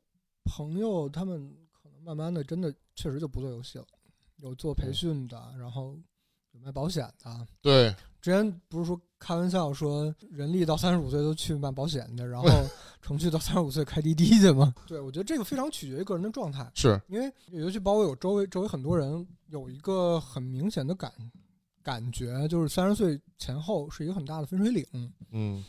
[0.45, 3.86] 朋友，他们可能慢慢的真的确实就不做游戏了，
[4.38, 5.97] 有做培训的，然后
[6.51, 7.47] 有卖保险的。
[7.62, 12.47] 对，之前不是说开玩笑说人力到三十五岁都去卖保险的，然后
[13.01, 14.74] 程序到三十五岁开滴滴去吗？
[14.88, 16.99] 对，我觉得这个非常取决于个人的状态，是。
[17.07, 21.12] 因为尤其包括有周围周围很多人有一个很明显的感
[21.90, 24.86] 感觉，就是三十岁前后是一个很大的分水岭。
[25.32, 25.66] 嗯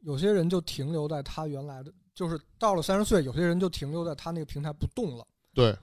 [0.00, 5.24] 有些人就停留在他原来的，就是到了三十岁，有些人就停留在他那个平台不动了，
[5.54, 5.78] 对，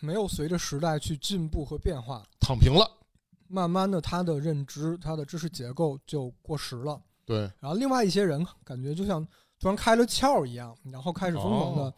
[0.00, 2.26] 没有随着时代去进步和变化。
[2.40, 2.90] 躺平了，
[3.46, 7.00] 慢慢的，他的认知、他的知识结构就过时了。
[7.24, 9.24] 对，然后另外一些人感觉就像
[9.60, 11.94] 突然开了窍一样，然后开始疯狂的哦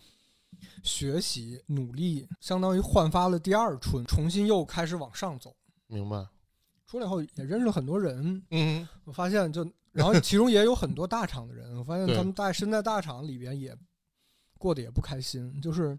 [0.83, 5.57] 学习、努力，相当于焕发了第二春，重新又开始往上走。
[5.89, 6.25] 明白，
[6.99, 13.77] 出来后也认识了很多人，嗯我发现就，然后 其中也有很多大厂的人，我发现他们在身在大厂里边也
[14.59, 15.99] 过得也不开心，就是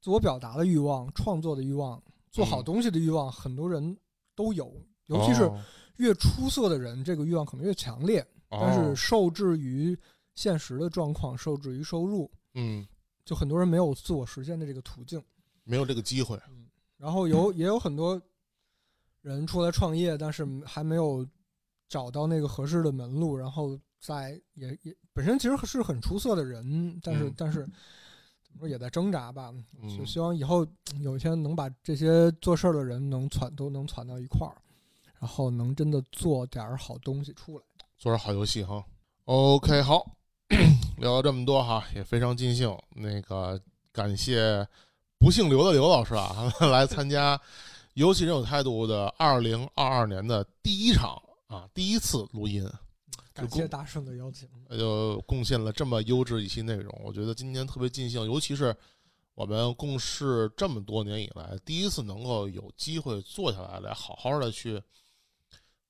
[0.00, 2.64] 自我表达的欲望、创作的欲望、做好嗯。
[2.64, 3.96] 东西的欲望，很多人
[4.34, 4.72] 都有，
[5.06, 5.60] 尤其是哦。
[5.98, 9.98] 越出色的人，这个欲望可能越强烈，但是哦受制于
[10.36, 12.86] 现实的状况，受制于收入，嗯，
[13.24, 15.20] 就很多人没有自我实现的这个途径。
[15.64, 16.40] 没有这个机会，
[16.96, 18.22] 然后有也有很多
[19.36, 21.26] 人出来创业，但是还没有
[21.88, 27.60] 找到那个合适的门路，然后在也也本身其实是很出色的人，但是、嗯但是
[28.42, 29.52] 怎么说也在挣扎吧。
[29.82, 30.66] 嗯就希望以后
[31.00, 34.56] 有一天能把这些做事儿的人能攒都能攒到一块儿，
[35.20, 37.64] 然后能真的做点儿好东西出来。
[37.98, 38.84] 做点好游戏哈。
[39.24, 40.16] OK，好，
[40.96, 42.74] 聊了这么多哈，也非常尽兴。
[42.94, 43.60] 那个
[43.92, 44.66] 感谢
[45.18, 47.38] 不姓刘的刘老师啊， 来参加
[47.98, 52.64] 游戏人有态度的二零二二年的第一场啊，第一次录音，
[53.32, 54.48] 感谢大圣的邀请。
[54.78, 56.96] 就贡献了这么优质一期内容。
[57.02, 58.72] 我觉得今年特别尽兴，尤其是
[59.34, 64.80] 我们共事这么多年以来，第一次能够有机会坐下来，来好好的去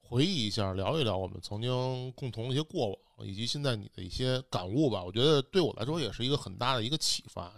[0.01, 5.05] 回忆一下，聊一聊我们曾经共同的一些过往，以及现在你的一些感悟吧。
[5.05, 7.53] 我觉得对我来说也是一个很大的一个启发。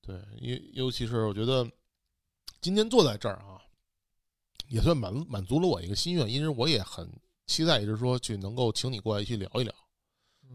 [0.00, 1.68] 对，尤尤其是我觉得
[2.60, 3.60] 今天坐在这儿啊，
[4.68, 7.10] 也算满满足了我一个心愿，因为我也很
[7.46, 9.74] 期待，也就是说去能够请你过来一起聊一聊。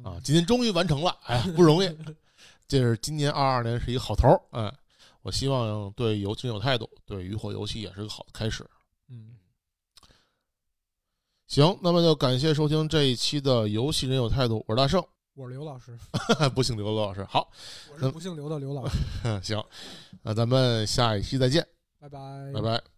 [0.03, 1.89] 啊，今天终于完成了，哎呀，不容易。
[2.67, 4.73] 这是今年二二年是一个好头儿，哎，
[5.21, 8.67] 我希望对游戏有态度，对鱼火游戏也是个好的开始。
[9.07, 9.37] 嗯，
[11.47, 15.97] 行，那么就感谢收听这一期的游戏人有态度，我是大圣，我是刘老师，
[16.55, 17.23] 不姓刘的刘老师。
[17.25, 17.49] 好，
[17.93, 18.97] 我是不姓刘的刘老师，
[19.41, 19.63] 行，
[20.23, 21.65] 那咱们下一期再见，
[22.05, 22.94] 拜拜，拜拜。